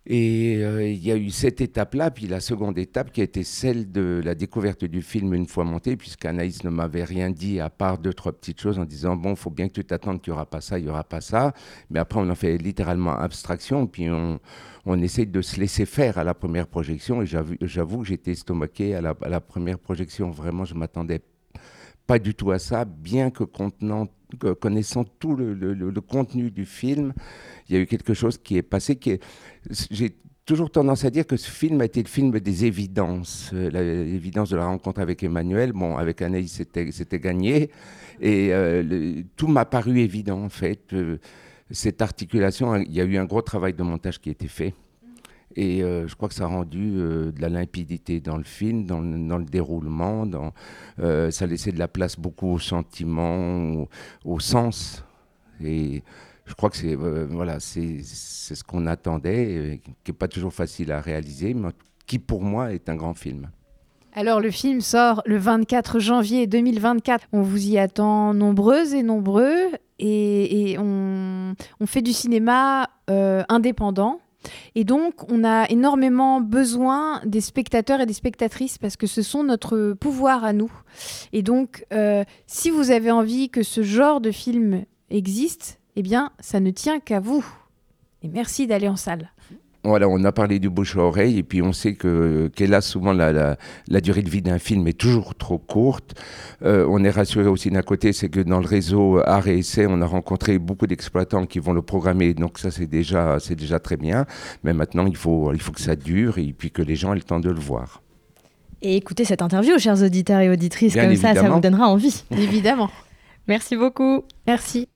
[0.08, 3.44] Et euh, il y a eu cette étape-là, puis la seconde étape qui a été
[3.44, 7.70] celle de la découverte du film une fois monté, puisqu'Anaïs ne m'avait rien dit à
[7.70, 10.34] part deux, trois petites choses en disant Bon, il faut bien que tu t'attendes qu'il
[10.34, 11.54] n'y aura pas ça, il n'y aura pas ça.
[11.92, 14.40] Mais après, on en fait littéralement abstraction, puis on,
[14.86, 17.22] on essaye de se laisser faire à la première projection.
[17.22, 20.32] Et j'avoue que j'étais estomaqué à la, première projection.
[20.32, 21.22] Vraiment, je m'attendais
[22.08, 23.44] pas du tout à ça, bien que
[24.54, 27.14] connaissant tout le, contenu du film,
[27.68, 28.96] il y a eu quelque chose qui est passé.
[28.96, 29.20] Qui
[29.90, 33.52] J'ai toujours tendance à dire que ce film a été le film des évidences.
[33.54, 33.70] Euh,
[34.04, 37.70] l'évidence de la rencontre avec Emmanuel, bon, avec Anaïs, c'était gagné.
[38.20, 40.94] Et euh, tout m'a paru évident, en fait.
[40.94, 41.18] Euh,
[41.70, 44.74] cette articulation, il y a eu un gros travail de montage qui a été fait.
[45.56, 48.86] Et euh, je crois que ça a rendu euh, de la limpidité dans le film,
[48.86, 50.26] dans le, déroulement.
[50.26, 50.54] Dans,
[51.00, 53.88] euh, ça laissait de la place beaucoup aux sentiments,
[54.24, 55.04] au, sens.
[55.64, 56.04] Et
[56.46, 61.02] je crois que c'est voilà, c'est ce qu'on attendait, qui n'est pas toujours facile à
[61.02, 61.70] réaliser, mais
[62.08, 63.50] qui pour moi est un grand film.
[64.14, 67.28] Alors le film sort le 24 janvier 2024.
[67.32, 74.20] On vous y attend nombreuses et nombreux et, et on, on, fait du cinéma indépendant
[74.76, 79.44] et donc, on a énormément besoin des spectateurs et des spectatrices parce que ce sont
[79.44, 80.72] notre pouvoir à nous.
[81.34, 86.32] Et donc, euh, si vous avez envie que ce genre de film existe, eh bien,
[86.40, 87.46] ça ne tient qu'à vous.
[88.24, 89.32] Et merci d'aller en salle.
[89.84, 93.14] Voilà, on a parlé du bouche à oreille et puis on sait que qu'hélas souvent
[93.14, 93.58] la,
[93.88, 96.14] la, durée de vie d'un film est toujours trop courte.
[96.64, 99.88] Euh, on est rassuré aussi d'un côté, c'est que dans le réseau art et essai,
[99.88, 103.80] on a rencontré beaucoup d'exploitants qui vont le programmer, donc ça c'est déjà c'est déjà
[103.80, 104.28] très bien.
[104.64, 107.16] Mais maintenant il faut il faut que ça dure et puis que les gens aient
[107.16, 108.04] le temps de le voir.
[108.84, 112.24] Et écoutez cette interview, chers auditeurs et auditrices, comme ça, ça vous donnera envie.
[112.32, 112.90] Évidemment.
[113.48, 114.24] Merci beaucoup.
[114.46, 114.88] Merci.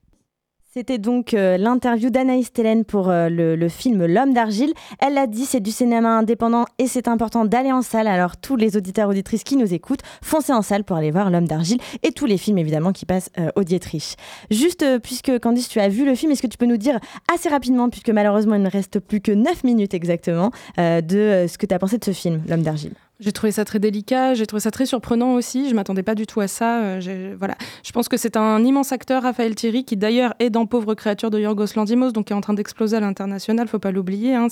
[0.78, 4.74] C'était donc euh, l'interview d'Anaïs Télène pour euh, le, film L'homme d'argile.
[5.00, 8.08] Elle l'a dit, c'est du cinéma indépendant et c'est important d'aller en salle.
[8.08, 11.48] Alors tous les auditeurs auditrices qui nous écoutent, foncez en salle pour aller voir L'homme
[11.48, 14.18] d'argile et tous les films évidemment qui passent euh, au Dietrich.
[14.52, 17.00] Juste puisque Candice, tu as vu le film, est-ce que tu peux nous dire
[17.34, 21.66] assez rapidement, puisque malheureusement il ne reste plus que 9 minutes exactement, de ce que
[21.66, 22.96] tu as pensé de ce film, L'homme d'argile?
[23.20, 25.70] J'ai trouvé ça très délicat, j'ai trouvé ça très surprenant aussi.
[25.70, 26.82] Je m'attendais pas du tout à ça.
[26.82, 27.56] Euh, voilà.
[27.84, 31.30] Je pense que c'est un immense acteur, Raphaël Thierry, qui d'ailleurs est dans Pauvre créature
[31.30, 33.70] de Yorgos Lantimos, donc qui est en train d'exploser à l'international.
[33.70, 34.36] Faut pas l'oublier.
[34.36, 34.48] Hein.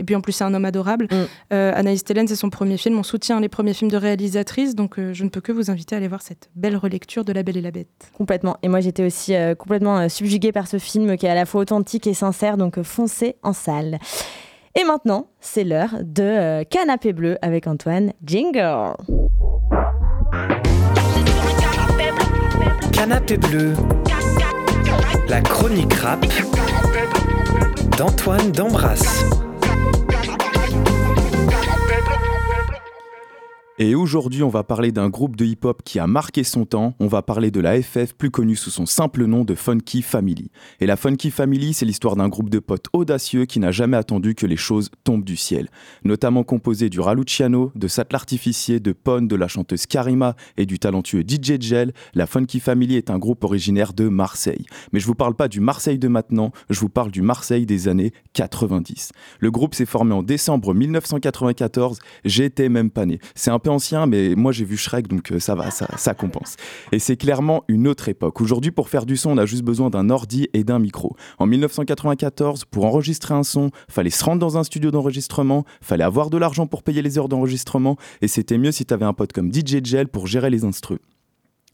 [0.00, 1.06] Et puis en plus, c'est un homme adorable.
[1.10, 1.14] Mm.
[1.52, 2.98] Euh, Anaïs Télène, c'est son premier film.
[2.98, 5.94] On soutient les premiers films de réalisatrice, donc euh, je ne peux que vous inviter
[5.94, 8.10] à aller voir cette belle relecture de La Belle et la Bête.
[8.12, 8.56] Complètement.
[8.62, 12.06] Et moi, j'étais aussi complètement subjuguée par ce film qui est à la fois authentique
[12.08, 12.56] et sincère.
[12.56, 13.98] Donc foncez en salle.
[14.74, 18.94] Et maintenant, c'est l'heure de euh, Canapé Bleu avec Antoine Jingle.
[22.92, 23.74] Canapé Bleu,
[25.28, 26.24] la chronique rap
[27.96, 29.47] d'Antoine D'Ambras.
[33.80, 36.96] Et aujourd'hui, on va parler d'un groupe de hip-hop qui a marqué son temps.
[36.98, 40.50] On va parler de la FF, plus connue sous son simple nom de Funky Family.
[40.80, 44.34] Et la Funky Family, c'est l'histoire d'un groupe de potes audacieux qui n'a jamais attendu
[44.34, 45.68] que les choses tombent du ciel.
[46.02, 50.80] Notamment composé du Raluciano, de Sat l'artificier, de Pon, de la chanteuse Karima et du
[50.80, 54.66] talentueux DJ Gel, la Funky Family est un groupe originaire de Marseille.
[54.92, 57.86] Mais je vous parle pas du Marseille de maintenant, je vous parle du Marseille des
[57.86, 59.12] années 90.
[59.38, 63.20] Le groupe s'est formé en décembre 1994, j'étais même pas né.
[63.36, 66.14] C'est un peu ancien, mais moi j'ai vu Shrek, donc euh, ça va, ça, ça
[66.14, 66.56] compense.
[66.92, 68.40] Et c'est clairement une autre époque.
[68.40, 71.16] Aujourd'hui, pour faire du son, on a juste besoin d'un ordi et d'un micro.
[71.38, 76.30] En 1994, pour enregistrer un son, fallait se rendre dans un studio d'enregistrement, fallait avoir
[76.30, 79.32] de l'argent pour payer les heures d'enregistrement, et c'était mieux si tu avais un pote
[79.32, 81.00] comme DJ Gel pour gérer les instruments.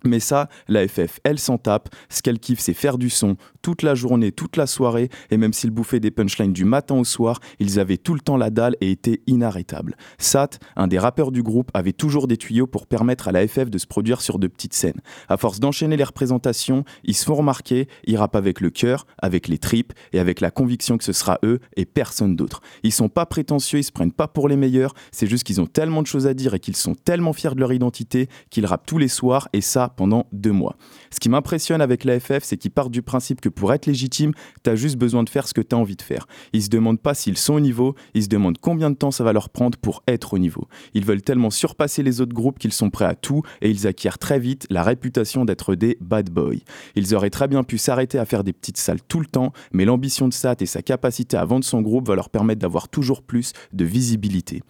[0.04, 1.88] Mais ça, la FF, elle s'en tape.
[2.10, 5.08] Ce qu'elle kiffe, c'est faire du son toute la journée, toute la soirée.
[5.30, 8.36] Et même s'ils bouffaient des punchlines du matin au soir, ils avaient tout le temps
[8.36, 9.96] la dalle et étaient inarrêtables.
[10.18, 13.70] Sat, un des rappeurs du groupe, avait toujours des tuyaux pour permettre à la FF
[13.70, 15.00] de se produire sur de petites scènes.
[15.28, 19.48] À force d'enchaîner les représentations, ils se font remarquer, ils rappent avec le cœur, avec
[19.48, 22.60] les tripes et avec la conviction que ce sera eux et personne d'autre.
[22.82, 25.66] Ils sont pas prétentieux, ils se prennent pas pour les meilleurs, c'est juste qu'ils ont
[25.66, 28.86] tellement de choses à dire et qu'ils sont tellement fiers de leur identité qu'ils rappent
[28.86, 30.76] tous les soirs et ça pendant deux mois.
[31.10, 34.32] Ce qui m'impressionne avec l'AFF, c'est qu'ils partent du principe que pour être légitime,
[34.62, 36.26] tu as juste besoin de faire ce que tu as envie de faire.
[36.52, 39.24] Ils se demandent pas s'ils sont au niveau, ils se demandent combien de temps ça
[39.24, 40.66] va leur prendre pour être au niveau.
[40.94, 44.18] Ils veulent tellement surpasser les autres groupes qu'ils sont prêts à tout et ils acquièrent
[44.18, 46.54] très vite la réputation d'être des bad boys.
[46.96, 49.84] Ils auraient très bien pu s'arrêter à faire des petites salles tout le temps, mais
[49.84, 53.22] l'ambition de Sat et sa capacité à vendre son groupe va leur permettre d'avoir toujours
[53.22, 54.62] plus de visibilité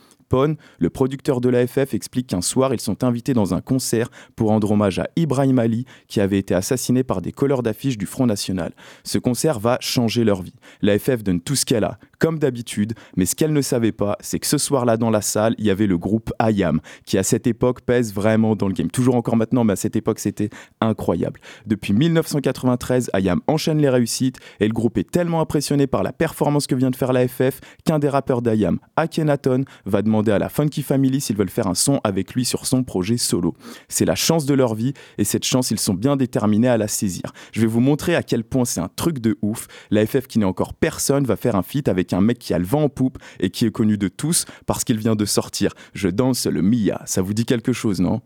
[0.79, 4.71] le producteur de l'AFF, explique qu'un soir, ils sont invités dans un concert pour rendre
[4.71, 8.73] hommage à Ibrahim Ali, qui avait été assassiné par des colleurs d'affiches du Front National.
[9.05, 10.55] Ce concert va changer leur vie.
[10.83, 14.39] L'AFF donne tout ce qu'elle a, comme d'habitude, mais ce qu'elle ne savait pas, c'est
[14.39, 17.47] que ce soir-là, dans la salle, il y avait le groupe IAM, qui à cette
[17.47, 18.91] époque pèse vraiment dans le game.
[18.91, 21.41] Toujours encore maintenant, mais à cette époque, c'était incroyable.
[21.67, 26.67] Depuis 1993, IAM enchaîne les réussites, et le groupe est tellement impressionné par la performance
[26.67, 30.83] que vient de faire l'AFF qu'un des rappeurs d'IAM, Akhenaton, va demander à la Funky
[30.83, 33.55] Family s'ils veulent faire un son avec lui sur son projet solo.
[33.89, 36.89] C'est la chance de leur vie et cette chance, ils sont bien déterminés à la
[36.89, 37.33] saisir.
[37.53, 39.67] Je vais vous montrer à quel point c'est un truc de ouf.
[39.91, 42.59] La FF qui n'est encore personne va faire un feat avec un mec qui a
[42.59, 45.73] le vent en poupe et qui est connu de tous parce qu'il vient de sortir.
[45.95, 47.03] Je danse le Mia.
[47.07, 48.21] Ça vous dit quelque chose, non?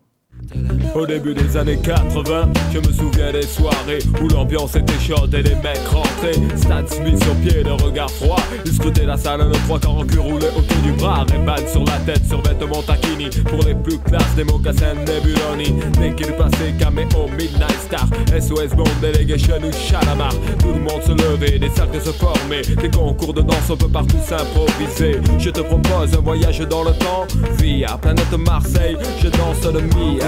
[0.95, 5.43] Au début des années 80, je me souviens des soirées où l'ambiance était chaude et
[5.43, 6.33] les mecs rentraient.
[6.57, 8.41] Stan Smith sur pied, le regard froid.
[8.65, 11.25] Ils scrutaient la salle, nos trois quarts en cul roulés autour du bras.
[11.29, 13.29] Rayman sur la tête, sur vêtements taquini.
[13.45, 15.75] Pour les plus classes, des mocassins Nebuloni.
[15.99, 18.09] Dès qu'il passait, caméo, Midnight Star.
[18.41, 20.35] SOS Bond, Delegation ou Chalamar.
[20.59, 22.63] Tout le monde se levait, des cercles se formaient.
[22.63, 25.21] Des concours de danse, on peut partout s'improviser.
[25.39, 27.27] Je te propose un voyage dans le temps.
[27.59, 30.28] Via planète Marseille, je danse le Mia.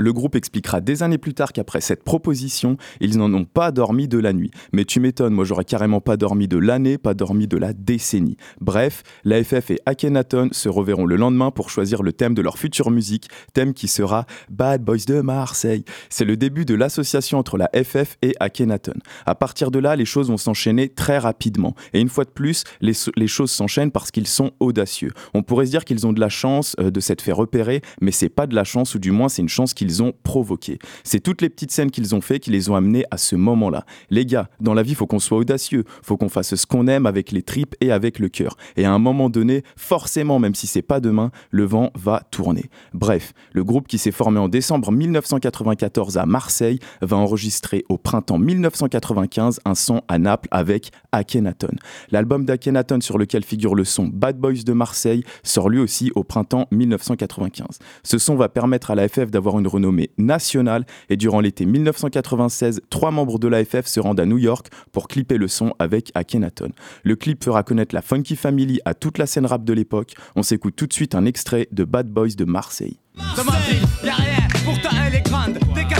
[0.00, 4.08] le groupe expliquera des années plus tard qu'après cette proposition, ils n'en ont pas dormi
[4.08, 4.50] de la nuit.
[4.72, 8.36] Mais tu m'étonnes, moi j'aurais carrément pas dormi de l'année, pas dormi de la décennie.
[8.60, 12.90] Bref, l'AFF et Akhenaton se reverront le lendemain pour choisir le thème de leur future
[12.90, 15.84] musique, thème qui sera Bad Boys de Marseille.
[16.08, 18.94] C'est le début de l'association entre la FF et Akhenaton.
[19.26, 21.74] À partir de là, les choses vont s'enchaîner très rapidement.
[21.92, 22.94] Et une fois de plus, les,
[23.26, 25.12] choses s'enchaînent parce qu'ils sont audacieux.
[25.34, 28.10] On pourrait se dire qu'ils ont de la chance euh, de s'être fait repérer, mais
[28.10, 30.78] c'est pas de la chance ou du du moins c'est une chance qu'ils ont provoquée.
[31.04, 33.84] C'est toutes les petites scènes qu'ils ont fait qui les ont amenés à ce moment-là.
[34.10, 37.06] Les gars, dans la vie, faut qu'on soit audacieux, faut qu'on fasse ce qu'on aime
[37.06, 38.56] avec les tripes et avec le cœur.
[38.76, 42.70] Et à un moment donné, forcément, même si c'est pas demain, le vent va tourner.
[42.94, 48.38] Bref, le groupe qui s'est formé en décembre 1994 à Marseille va enregistrer au printemps
[48.38, 51.74] 1995 un son à Naples avec Akhenaton.
[52.10, 56.24] L'album d'Akhenaton sur lequel figure le son Bad Boys de Marseille sort lui aussi au
[56.24, 57.78] printemps 1995.
[58.02, 62.82] Ce son va permettre à la FF d'avoir une renommée nationale et durant l'été 1996,
[62.90, 66.10] trois membres de la FF se rendent à New York pour clipper le son avec
[66.14, 66.70] Akhenaton.
[67.02, 70.14] Le clip fera connaître la Funky Family à toute la scène rap de l'époque.
[70.36, 72.98] On s'écoute tout de suite un extrait de Bad Boys de Marseille.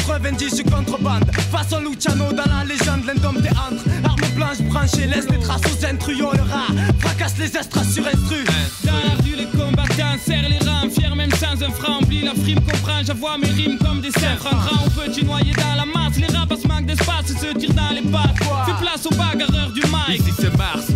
[0.09, 0.40] Ma ville, y'a rien, pourtant elle est grande.
[0.40, 1.30] Dès 90, je contrebande.
[1.51, 3.84] Façon Luciano dans la légende, l'indome des entre.
[4.05, 6.72] Arme blanche branchée, laisse des traces aux intrus, le rat.
[7.01, 8.44] Fracasse les estras sur instru.
[8.84, 12.01] Dans la rue, les combattants serrent les rangs, fiers même sans un franc.
[12.03, 14.44] Oublie la frime, comprends, j'avoue mes rimes comme des cerfs.
[14.46, 16.16] En grand, on peut tu noyer dans la masse.
[16.18, 18.36] Les rapaces manquent d'espace et se tirent dans les pattes.
[18.66, 20.20] Fais place aux bagarreurs du mic.
[20.20, 20.86] Ici c'est Mars,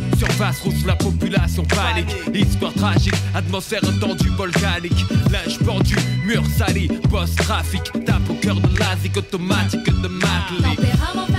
[0.50, 2.14] rouge, la population panique.
[2.34, 5.04] Histoire tragique, atmosphère tendue volcanique.
[5.30, 7.82] Linge pendu, mur sali, post-trafic.
[8.04, 11.33] Tape au cœur de l'asique automatique de Matlick.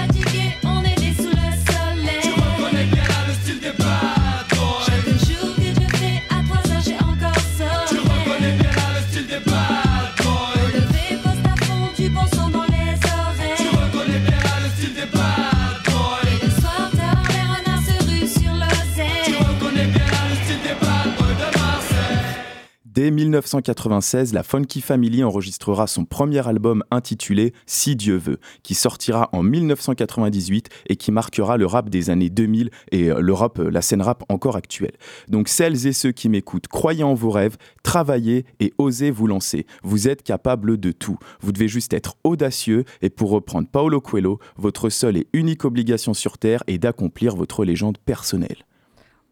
[23.06, 29.30] Dès 1996, la Funky Family enregistrera son premier album intitulé Si Dieu veut, qui sortira
[29.32, 34.02] en 1998 et qui marquera le rap des années 2000 et euh, euh, la scène
[34.02, 34.94] rap encore actuelle.
[35.28, 39.68] Donc celles et ceux qui m'écoutent, croyez en vos rêves, travaillez et osez vous lancer.
[39.84, 41.20] Vous êtes capable de tout.
[41.42, 46.16] Vous devez juste être audacieux et pour reprendre Paolo Coelho, votre seule et unique obligation
[46.16, 48.66] sur Terre est d'accomplir votre légende personnelle.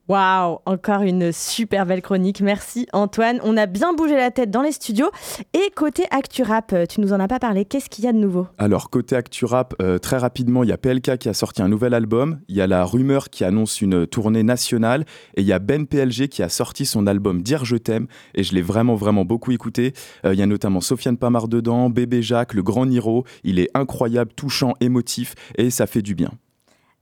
[0.10, 2.42] Waouh, encore une super belle chronique.
[2.42, 3.40] Merci Antoine.
[3.42, 5.10] On a bien bougé la tête dans les studios.
[5.54, 7.64] Et côté Actu Rap, tu nous en as pas parlé.
[7.64, 8.48] Qu'est-ce qu'il y a de nouveau?
[8.58, 11.70] Alors, côté Actu Rap, euh, très rapidement, il y a PLK qui a sorti un
[11.70, 12.42] nouvel album.
[12.50, 15.06] Il y a la rumeur qui annonce une tournée nationale.
[15.38, 18.08] Et il y a Ben PLG qui a sorti son album Dire Je t'aime.
[18.36, 19.94] Et je l'ai vraiment, vraiment beaucoup écouté.
[20.26, 23.24] Euh, il y a notamment Sofiane Pamar dedans, Bébé Jacques, le grand Niro.
[23.46, 25.34] Il est incroyable, touchant, émotif.
[25.58, 26.32] Et ça fait du bien.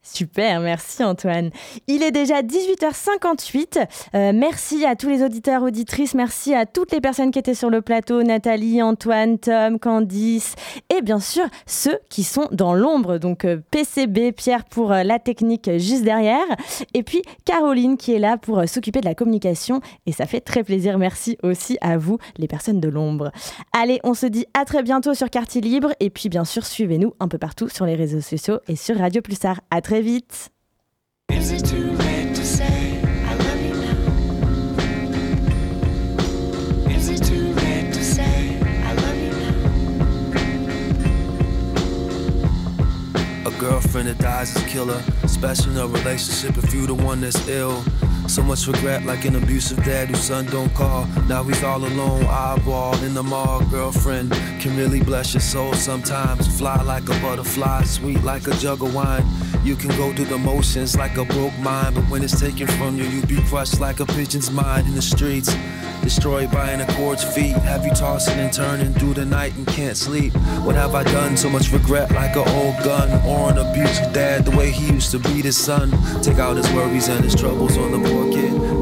[0.03, 1.51] Super, merci Antoine.
[1.85, 3.87] Il est déjà 18h58.
[4.15, 7.69] Euh, merci à tous les auditeurs, auditrices, merci à toutes les personnes qui étaient sur
[7.69, 10.55] le plateau, Nathalie, Antoine, Tom, Candice,
[10.89, 15.19] et bien sûr ceux qui sont dans l'ombre, donc euh, PCB, Pierre pour euh, la
[15.19, 16.47] technique juste derrière,
[16.95, 20.63] et puis Caroline qui est là pour s'occuper de la communication, et ça fait très
[20.63, 20.97] plaisir.
[20.97, 23.31] Merci aussi à vous, les personnes de l'ombre.
[23.71, 27.13] Allez, on se dit à très bientôt sur Quartier Libre, et puis bien sûr suivez-nous
[27.19, 29.61] un peu partout sur les réseaux sociaux et sur Radio Pulsar.
[29.69, 30.49] À très très vite.
[43.59, 45.03] girlfriend that dies is killer.
[45.27, 47.83] Special in a relationship if you the one that's ill.
[48.27, 51.05] So much regret, like an abusive dad whose son don't call.
[51.27, 53.61] Now he's all alone, eyeball in the mall.
[53.65, 56.47] Girlfriend can really bless your soul sometimes.
[56.57, 59.25] Fly like a butterfly, sweet like a jug of wine.
[59.63, 62.97] You can go through the motions like a broke mind, but when it's taken from
[62.97, 65.53] you, you be crushed like a pigeon's mind in the streets.
[66.01, 67.55] Destroyed by an accord's feet.
[67.57, 70.33] Have you tossing and turning through the night and can't sleep?
[70.63, 71.37] What have I done?
[71.37, 73.11] So much regret, like an old gun.
[73.23, 75.91] Or an abusive dad, the way he used to beat his son.
[76.23, 78.80] Take out his worries and his troubles on the walking.